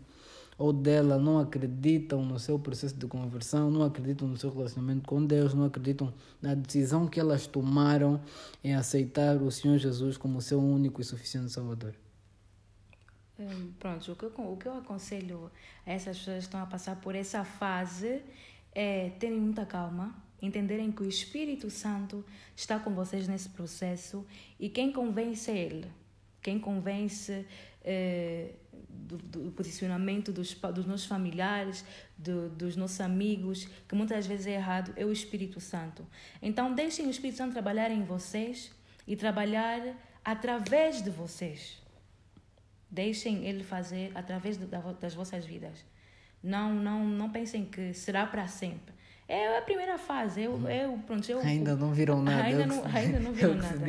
ou 0.58 0.72
dela 0.72 1.18
não 1.18 1.40
acreditam 1.40 2.24
no 2.24 2.40
seu 2.40 2.60
processo 2.60 2.96
de 2.96 3.08
conversão, 3.08 3.72
não 3.72 3.84
acreditam 3.84 4.28
no 4.28 4.38
seu 4.38 4.52
relacionamento 4.52 5.08
com 5.08 5.26
Deus, 5.26 5.54
não 5.54 5.66
acreditam 5.66 6.14
na 6.42 6.54
decisão 6.54 7.08
que 7.08 7.20
elas 7.20 7.48
tomaram 7.48 8.22
em 8.64 8.76
aceitar 8.76 9.42
o 9.42 9.52
Senhor 9.52 9.78
Jesus 9.78 10.18
como 10.18 10.42
seu 10.42 10.60
único 10.60 11.02
e 11.02 11.04
suficiente 11.04 11.52
Salvador. 11.52 11.96
Hum, 13.40 13.72
pronto, 13.80 14.12
o 14.12 14.16
que, 14.16 14.26
eu, 14.26 14.32
o 14.38 14.58
que 14.58 14.68
eu 14.68 14.78
aconselho 14.78 15.52
a 15.86 15.92
essas 15.92 16.18
pessoas 16.20 16.38
que 16.38 16.44
estão 16.44 16.62
a 16.62 16.66
passar 16.66 16.96
por 17.02 17.16
essa 17.16 17.44
fase 17.44 18.22
é 18.72 19.10
terem 19.20 19.40
muita 19.40 19.66
calma, 19.66 20.16
entenderem 20.42 20.92
que 20.92 21.02
o 21.02 21.10
Espírito 21.10 21.70
Santo 21.70 22.24
está 22.56 22.80
com 22.80 22.94
vocês 22.94 23.28
nesse 23.28 23.50
processo 23.50 24.26
e 24.60 24.70
quem 24.70 24.92
convence 24.92 25.50
é 25.50 25.58
Ele, 25.58 25.88
quem 26.42 26.60
convence 26.60 27.46
eh, 27.84 28.54
do, 28.90 29.18
do, 29.18 29.52
posicionamento 29.52 30.32
dos, 30.32 30.54
dos 30.54 30.86
nossos 30.86 31.06
familiares, 31.06 31.84
do, 32.18 32.50
dos 32.50 32.76
nossos 32.76 33.02
amigos, 33.02 33.68
que 33.88 33.96
muitas 33.96 34.26
vezes 34.26 34.48
é 34.48 34.54
errado, 34.54 34.94
é 34.96 35.06
o 35.06 35.12
Espírito 35.12 35.60
Santo. 35.60 36.06
Então, 36.42 36.74
deixem 36.74 37.08
o 37.08 37.10
Espírito 37.10 37.38
Santo 37.38 37.54
trabalhar 37.54 37.92
em 37.92 38.04
vocês 38.04 38.72
e 39.08 39.16
trabalhar 39.16 39.82
através 40.24 41.02
de 41.02 41.10
vocês. 41.10 41.82
Deixem 42.90 43.46
ele 43.46 43.64
fazer 43.64 44.12
através 44.16 44.58
das 44.58 45.14
vossas 45.14 45.46
vidas. 45.46 45.84
Não, 46.42 46.74
não, 46.74 47.06
não 47.06 47.30
pensem 47.30 47.66
que 47.66 47.94
será 47.94 48.26
para 48.26 48.48
sempre. 48.48 48.94
É 49.28 49.58
a 49.58 49.62
primeira 49.62 49.98
fase. 49.98 50.44
Eu, 50.44 50.52
uhum. 50.54 50.70
eu, 50.70 50.98
pronto, 51.06 51.30
eu, 51.30 51.40
ainda 51.40 51.76
não 51.76 51.94
viram 51.94 52.22
nada. 52.22 52.44
Ainda 52.44 52.66
não, 52.66 52.86
ainda 52.86 53.20
não 53.20 53.32
viram 53.32 53.56
nada. 53.56 53.86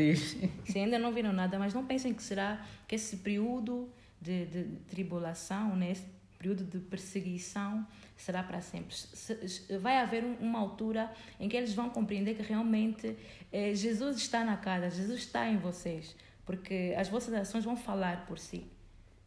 Sim, 0.66 0.84
ainda 0.84 0.98
não 0.98 1.12
viram 1.12 1.32
nada, 1.32 1.58
mas 1.58 1.74
não 1.74 1.84
pensem 1.84 2.14
que 2.14 2.22
será 2.22 2.64
que 2.86 2.94
esse 2.94 3.18
período 3.18 3.88
de, 4.20 4.46
de 4.46 4.64
tribulação, 4.88 5.76
né? 5.76 5.90
esse 5.90 6.06
período 6.38 6.64
de 6.64 6.78
perseguição, 6.78 7.86
será 8.16 8.42
para 8.42 8.60
sempre. 8.60 8.94
Vai 9.80 9.98
haver 9.98 10.24
uma 10.40 10.58
altura 10.58 11.10
em 11.40 11.48
que 11.48 11.56
eles 11.56 11.74
vão 11.74 11.90
compreender 11.90 12.34
que 12.34 12.42
realmente 12.42 13.16
eh, 13.52 13.74
Jesus 13.74 14.18
está 14.18 14.44
na 14.44 14.56
casa, 14.56 14.90
Jesus 14.90 15.20
está 15.20 15.48
em 15.48 15.56
vocês, 15.56 16.14
porque 16.44 16.94
as 16.96 17.08
vossas 17.08 17.34
ações 17.34 17.64
vão 17.64 17.76
falar 17.76 18.26
por 18.26 18.38
si. 18.38 18.66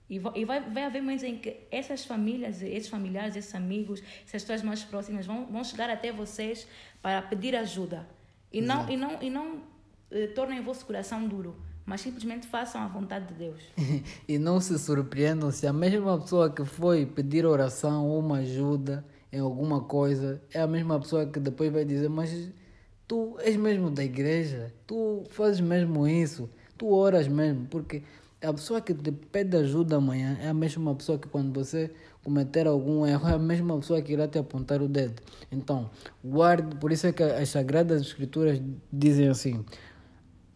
E 0.10 0.20
vai, 0.20 0.62
vai 0.62 0.84
haver 0.84 1.02
momentos 1.02 1.24
em 1.24 1.38
que 1.38 1.68
essas 1.70 2.06
famílias, 2.06 2.62
esses 2.62 2.88
familiares, 2.88 3.36
esses 3.36 3.54
amigos, 3.54 4.02
essas 4.26 4.42
pessoas 4.42 4.64
mais 4.64 4.84
próximas 4.84 5.26
vão, 5.26 5.46
vão 5.48 5.64
chegar 5.64 5.90
até 5.90 6.12
vocês 6.12 6.68
para 7.02 7.22
pedir 7.22 7.56
ajuda. 7.56 8.08
E 8.52 8.62
não, 8.62 8.90
e 8.90 8.96
não, 8.96 9.22
e 9.22 9.30
não 9.30 9.62
eh, 10.10 10.28
tornem 10.28 10.60
o 10.60 10.64
vosso 10.64 10.86
coração 10.86 11.28
duro 11.28 11.56
mas 11.88 12.02
simplesmente 12.02 12.46
façam 12.46 12.82
a 12.82 12.88
vontade 12.90 13.28
de 13.28 13.34
Deus. 13.36 13.62
e 14.28 14.38
não 14.38 14.60
se 14.60 14.78
surpreendam 14.78 15.50
se 15.52 15.66
a 15.66 15.72
mesma 15.72 16.20
pessoa 16.20 16.52
que 16.52 16.66
foi 16.66 17.06
pedir 17.06 17.46
oração 17.46 18.06
ou 18.06 18.20
uma 18.20 18.40
ajuda 18.40 19.06
em 19.32 19.40
alguma 19.40 19.80
coisa 19.80 20.42
é 20.54 20.60
a 20.60 20.68
mesma 20.68 21.00
pessoa 21.00 21.26
que 21.26 21.40
depois 21.40 21.72
vai 21.72 21.86
dizer: 21.86 22.10
Mas 22.10 22.52
tu 23.08 23.38
és 23.40 23.56
mesmo 23.56 23.90
da 23.90 24.04
igreja, 24.04 24.74
tu 24.86 25.24
fazes 25.30 25.62
mesmo 25.62 26.06
isso, 26.06 26.50
tu 26.78 26.92
oras 26.92 27.30
mesmo, 27.30 27.66
porque 27.68 28.04
a 28.42 28.54
pessoa 28.54 28.80
que 28.82 28.94
te 28.94 29.12
pede 29.12 29.58
ajuda 29.58 29.98
amanhã 29.98 30.38
é 30.42 30.48
a 30.48 30.54
mesma 30.54 30.94
pessoa 30.94 31.18
que 31.18 31.28
quando 31.28 31.54
você 31.54 31.92
cometer 32.24 32.68
algum 32.68 33.06
erro 33.06 33.28
é 33.28 33.34
a 33.34 33.40
mesma 33.40 33.78
pessoa 33.80 34.02
que 34.02 34.14
irá 34.14 34.28
te 34.28 34.38
apontar 34.38 34.82
o 34.82 34.88
dedo. 34.88 35.22
Então, 35.52 35.90
guarde, 36.24 36.76
por 36.76 36.92
isso 36.92 37.08
é 37.08 37.12
que 37.12 37.24
as 37.24 37.50
sagradas 37.50 38.02
escrituras 38.02 38.62
dizem 38.92 39.28
assim: 39.28 39.66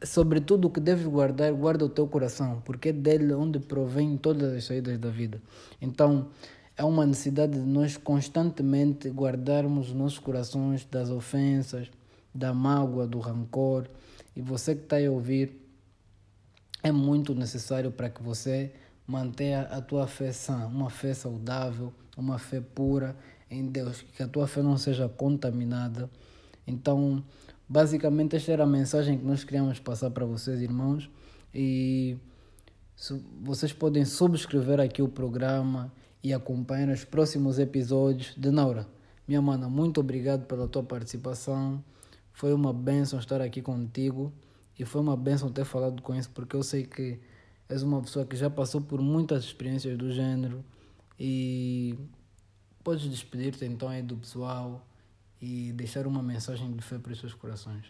Sobretudo 0.04 0.68
o 0.68 0.70
que 0.70 0.80
deves 0.80 1.06
guardar, 1.06 1.52
guarda 1.54 1.86
o 1.86 1.90
teu 1.90 2.08
coração, 2.08 2.62
porque 2.66 2.90
é 2.90 2.94
dele 2.94 3.34
onde 3.34 3.60
provém 3.60 4.18
todas 4.18 4.54
as 4.54 4.64
saídas 4.66 4.98
da 5.00 5.10
vida. 5.10 5.42
Então, 5.82 6.28
é 6.78 6.84
uma 6.84 7.06
necessidade 7.06 7.54
de 7.54 7.66
nós 7.66 7.98
constantemente 7.98 9.10
guardarmos 9.10 9.90
os 9.90 9.94
nossos 9.94 10.20
corações 10.20 10.86
das 10.86 11.10
ofensas, 11.10 11.90
da 12.34 12.54
mágoa, 12.54 13.06
do 13.06 13.20
rancor. 13.20 13.88
E 14.36 14.42
você 14.42 14.76
que 14.76 14.84
está 14.84 14.98
a 14.98 15.12
ouvir, 15.12 15.61
é 16.84 16.92
muito 16.92 17.34
necessário 17.36 17.92
para 17.92 18.10
que 18.10 18.22
você 18.22 18.74
mantenha 19.06 19.62
a 19.64 19.82
tua 19.82 20.08
fé 20.08 20.32
sã, 20.32 20.66
uma 20.68 20.90
fé 20.90 21.14
saudável, 21.14 21.94
uma 22.18 22.38
fé 22.38 22.62
pura 22.62 23.16
em 23.50 23.66
Deus, 23.68 24.02
que 24.02 24.24
a 24.24 24.28
tua 24.28 24.48
fé 24.48 24.62
não 24.62 24.78
seja 24.78 25.10
contaminada. 25.10 26.10
Então, 26.66 27.24
Basicamente, 27.72 28.36
esta 28.36 28.52
era 28.52 28.64
a 28.64 28.68
mensagem 28.68 29.18
que 29.18 29.24
nós 29.24 29.46
queríamos 29.46 29.80
passar 29.80 30.12
para 30.12 30.26
vocês, 30.26 30.62
irmãos. 30.62 31.10
E 31.56 32.18
vocês 33.42 33.72
podem 33.72 34.04
subscrever 34.04 34.78
aqui 34.82 35.02
o 35.02 35.08
programa 35.08 35.90
e 36.22 36.34
acompanhar 36.34 36.90
os 36.90 37.06
próximos 37.06 37.60
episódios 37.60 38.36
de 38.36 38.52
Naura. 38.52 38.86
Minha 39.26 39.42
mana, 39.42 39.70
muito 39.70 40.02
obrigado 40.02 40.46
pela 40.48 40.68
tua 40.68 40.84
participação. 40.84 41.82
Foi 42.34 42.54
uma 42.54 42.74
benção 42.74 43.18
estar 43.20 43.40
aqui 43.40 43.62
contigo 43.62 44.34
e 44.82 44.86
foi 44.86 45.00
uma 45.00 45.16
benção 45.16 45.52
ter 45.52 45.64
falado 45.64 46.02
com 46.02 46.16
isso 46.16 46.32
porque 46.32 46.56
eu 46.56 46.64
sei 46.64 46.88
que 46.88 47.20
és 47.70 47.84
uma 47.84 48.02
pessoa 48.02 48.26
que 48.26 48.36
já 48.36 48.50
passou 48.50 48.82
por 48.82 49.00
muitas 49.00 49.44
experiências 49.44 49.96
do 49.96 50.12
gênero 50.12 50.66
e 51.20 51.96
podes 52.84 53.08
despedir-te 53.08 53.64
então 53.64 53.90
aí 53.90 54.02
do 54.02 54.18
pessoal 54.18 54.84
e 55.40 55.72
deixar 55.74 56.08
uma 56.08 56.24
mensagem 56.24 56.76
de 56.76 56.82
fé 56.82 56.98
para 56.98 57.12
os 57.12 57.20
seus 57.20 57.36
corações. 57.36 57.86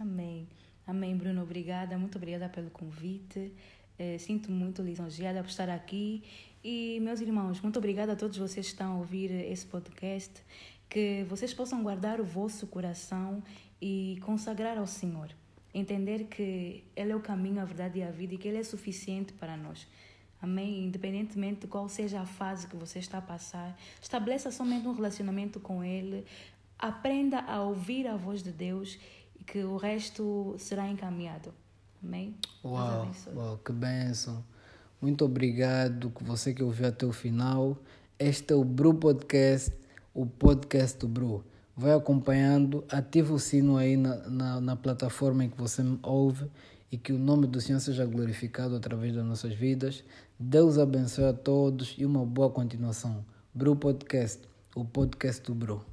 Amém. 0.00 0.48
Amém, 0.86 1.14
Bruno. 1.14 1.42
Obrigada. 1.42 1.98
Muito 1.98 2.16
obrigada 2.16 2.48
pelo 2.48 2.70
convite. 2.70 3.52
Eh, 3.98 4.16
sinto 4.16 4.50
muito 4.50 4.80
lisonjeada 4.80 5.42
por 5.42 5.50
estar 5.50 5.68
aqui. 5.68 6.24
E, 6.64 6.98
meus 7.00 7.20
irmãos, 7.20 7.60
muito 7.60 7.78
obrigada 7.78 8.12
a 8.12 8.16
todos 8.16 8.38
vocês 8.38 8.64
que 8.64 8.72
estão 8.72 8.94
a 8.94 8.98
ouvir 9.00 9.30
esse 9.30 9.66
podcast. 9.66 10.42
Que 10.88 11.26
vocês 11.28 11.52
possam 11.52 11.82
guardar 11.82 12.22
o 12.22 12.24
vosso 12.24 12.66
coração 12.66 13.42
e 13.82 14.18
consagrar 14.22 14.78
ao 14.78 14.86
Senhor. 14.86 15.28
Entender 15.74 16.24
que 16.24 16.84
Ele 16.94 17.12
é 17.12 17.16
o 17.16 17.20
caminho, 17.20 17.60
a 17.60 17.64
verdade 17.64 17.98
e 17.98 18.02
a 18.02 18.10
vida 18.10 18.34
e 18.34 18.38
que 18.38 18.46
Ele 18.46 18.58
é 18.58 18.62
suficiente 18.62 19.32
para 19.32 19.56
nós. 19.56 19.86
Amém? 20.40 20.84
Independentemente 20.84 21.60
de 21.60 21.66
qual 21.68 21.88
seja 21.88 22.20
a 22.20 22.26
fase 22.26 22.66
que 22.66 22.76
você 22.76 22.98
está 22.98 23.18
a 23.18 23.22
passar, 23.22 23.78
estabeleça 24.00 24.50
somente 24.50 24.86
um 24.86 24.92
relacionamento 24.92 25.60
com 25.60 25.84
Ele. 25.84 26.26
Aprenda 26.78 27.40
a 27.40 27.62
ouvir 27.62 28.08
a 28.08 28.16
voz 28.16 28.42
de 28.42 28.50
Deus 28.50 28.98
e 29.38 29.44
que 29.44 29.62
o 29.62 29.76
resto 29.76 30.56
será 30.58 30.88
encaminhado. 30.88 31.54
Amém? 32.02 32.34
Uau, 32.64 33.08
uau, 33.34 33.58
que 33.58 33.72
bênção. 33.72 34.44
Muito 35.00 35.24
obrigado 35.24 36.10
que 36.10 36.24
você 36.24 36.52
que 36.52 36.62
ouviu 36.62 36.88
até 36.88 37.06
o 37.06 37.12
final. 37.12 37.78
Este 38.18 38.52
é 38.52 38.56
o 38.56 38.64
Bru 38.64 38.94
Podcast, 38.94 39.72
o 40.12 40.26
podcast 40.26 40.98
do 40.98 41.08
Bru. 41.08 41.44
Vai 41.76 41.92
acompanhando, 41.92 42.84
ativa 42.90 43.32
o 43.32 43.38
sino 43.38 43.76
aí 43.76 43.96
na, 43.96 44.16
na, 44.28 44.60
na 44.60 44.76
plataforma 44.76 45.44
em 45.44 45.48
que 45.48 45.56
você 45.56 45.82
me 45.82 45.98
ouve 46.02 46.46
e 46.90 46.98
que 46.98 47.12
o 47.12 47.18
nome 47.18 47.46
do 47.46 47.60
Senhor 47.60 47.80
seja 47.80 48.04
glorificado 48.04 48.76
através 48.76 49.14
das 49.14 49.24
nossas 49.24 49.54
vidas. 49.54 50.04
Deus 50.38 50.76
abençoe 50.76 51.24
a 51.24 51.32
todos 51.32 51.94
e 51.96 52.04
uma 52.04 52.26
boa 52.26 52.50
continuação. 52.50 53.24
Bru 53.54 53.74
Podcast, 53.74 54.42
o 54.74 54.84
podcast 54.84 55.42
do 55.42 55.54
Bru. 55.54 55.91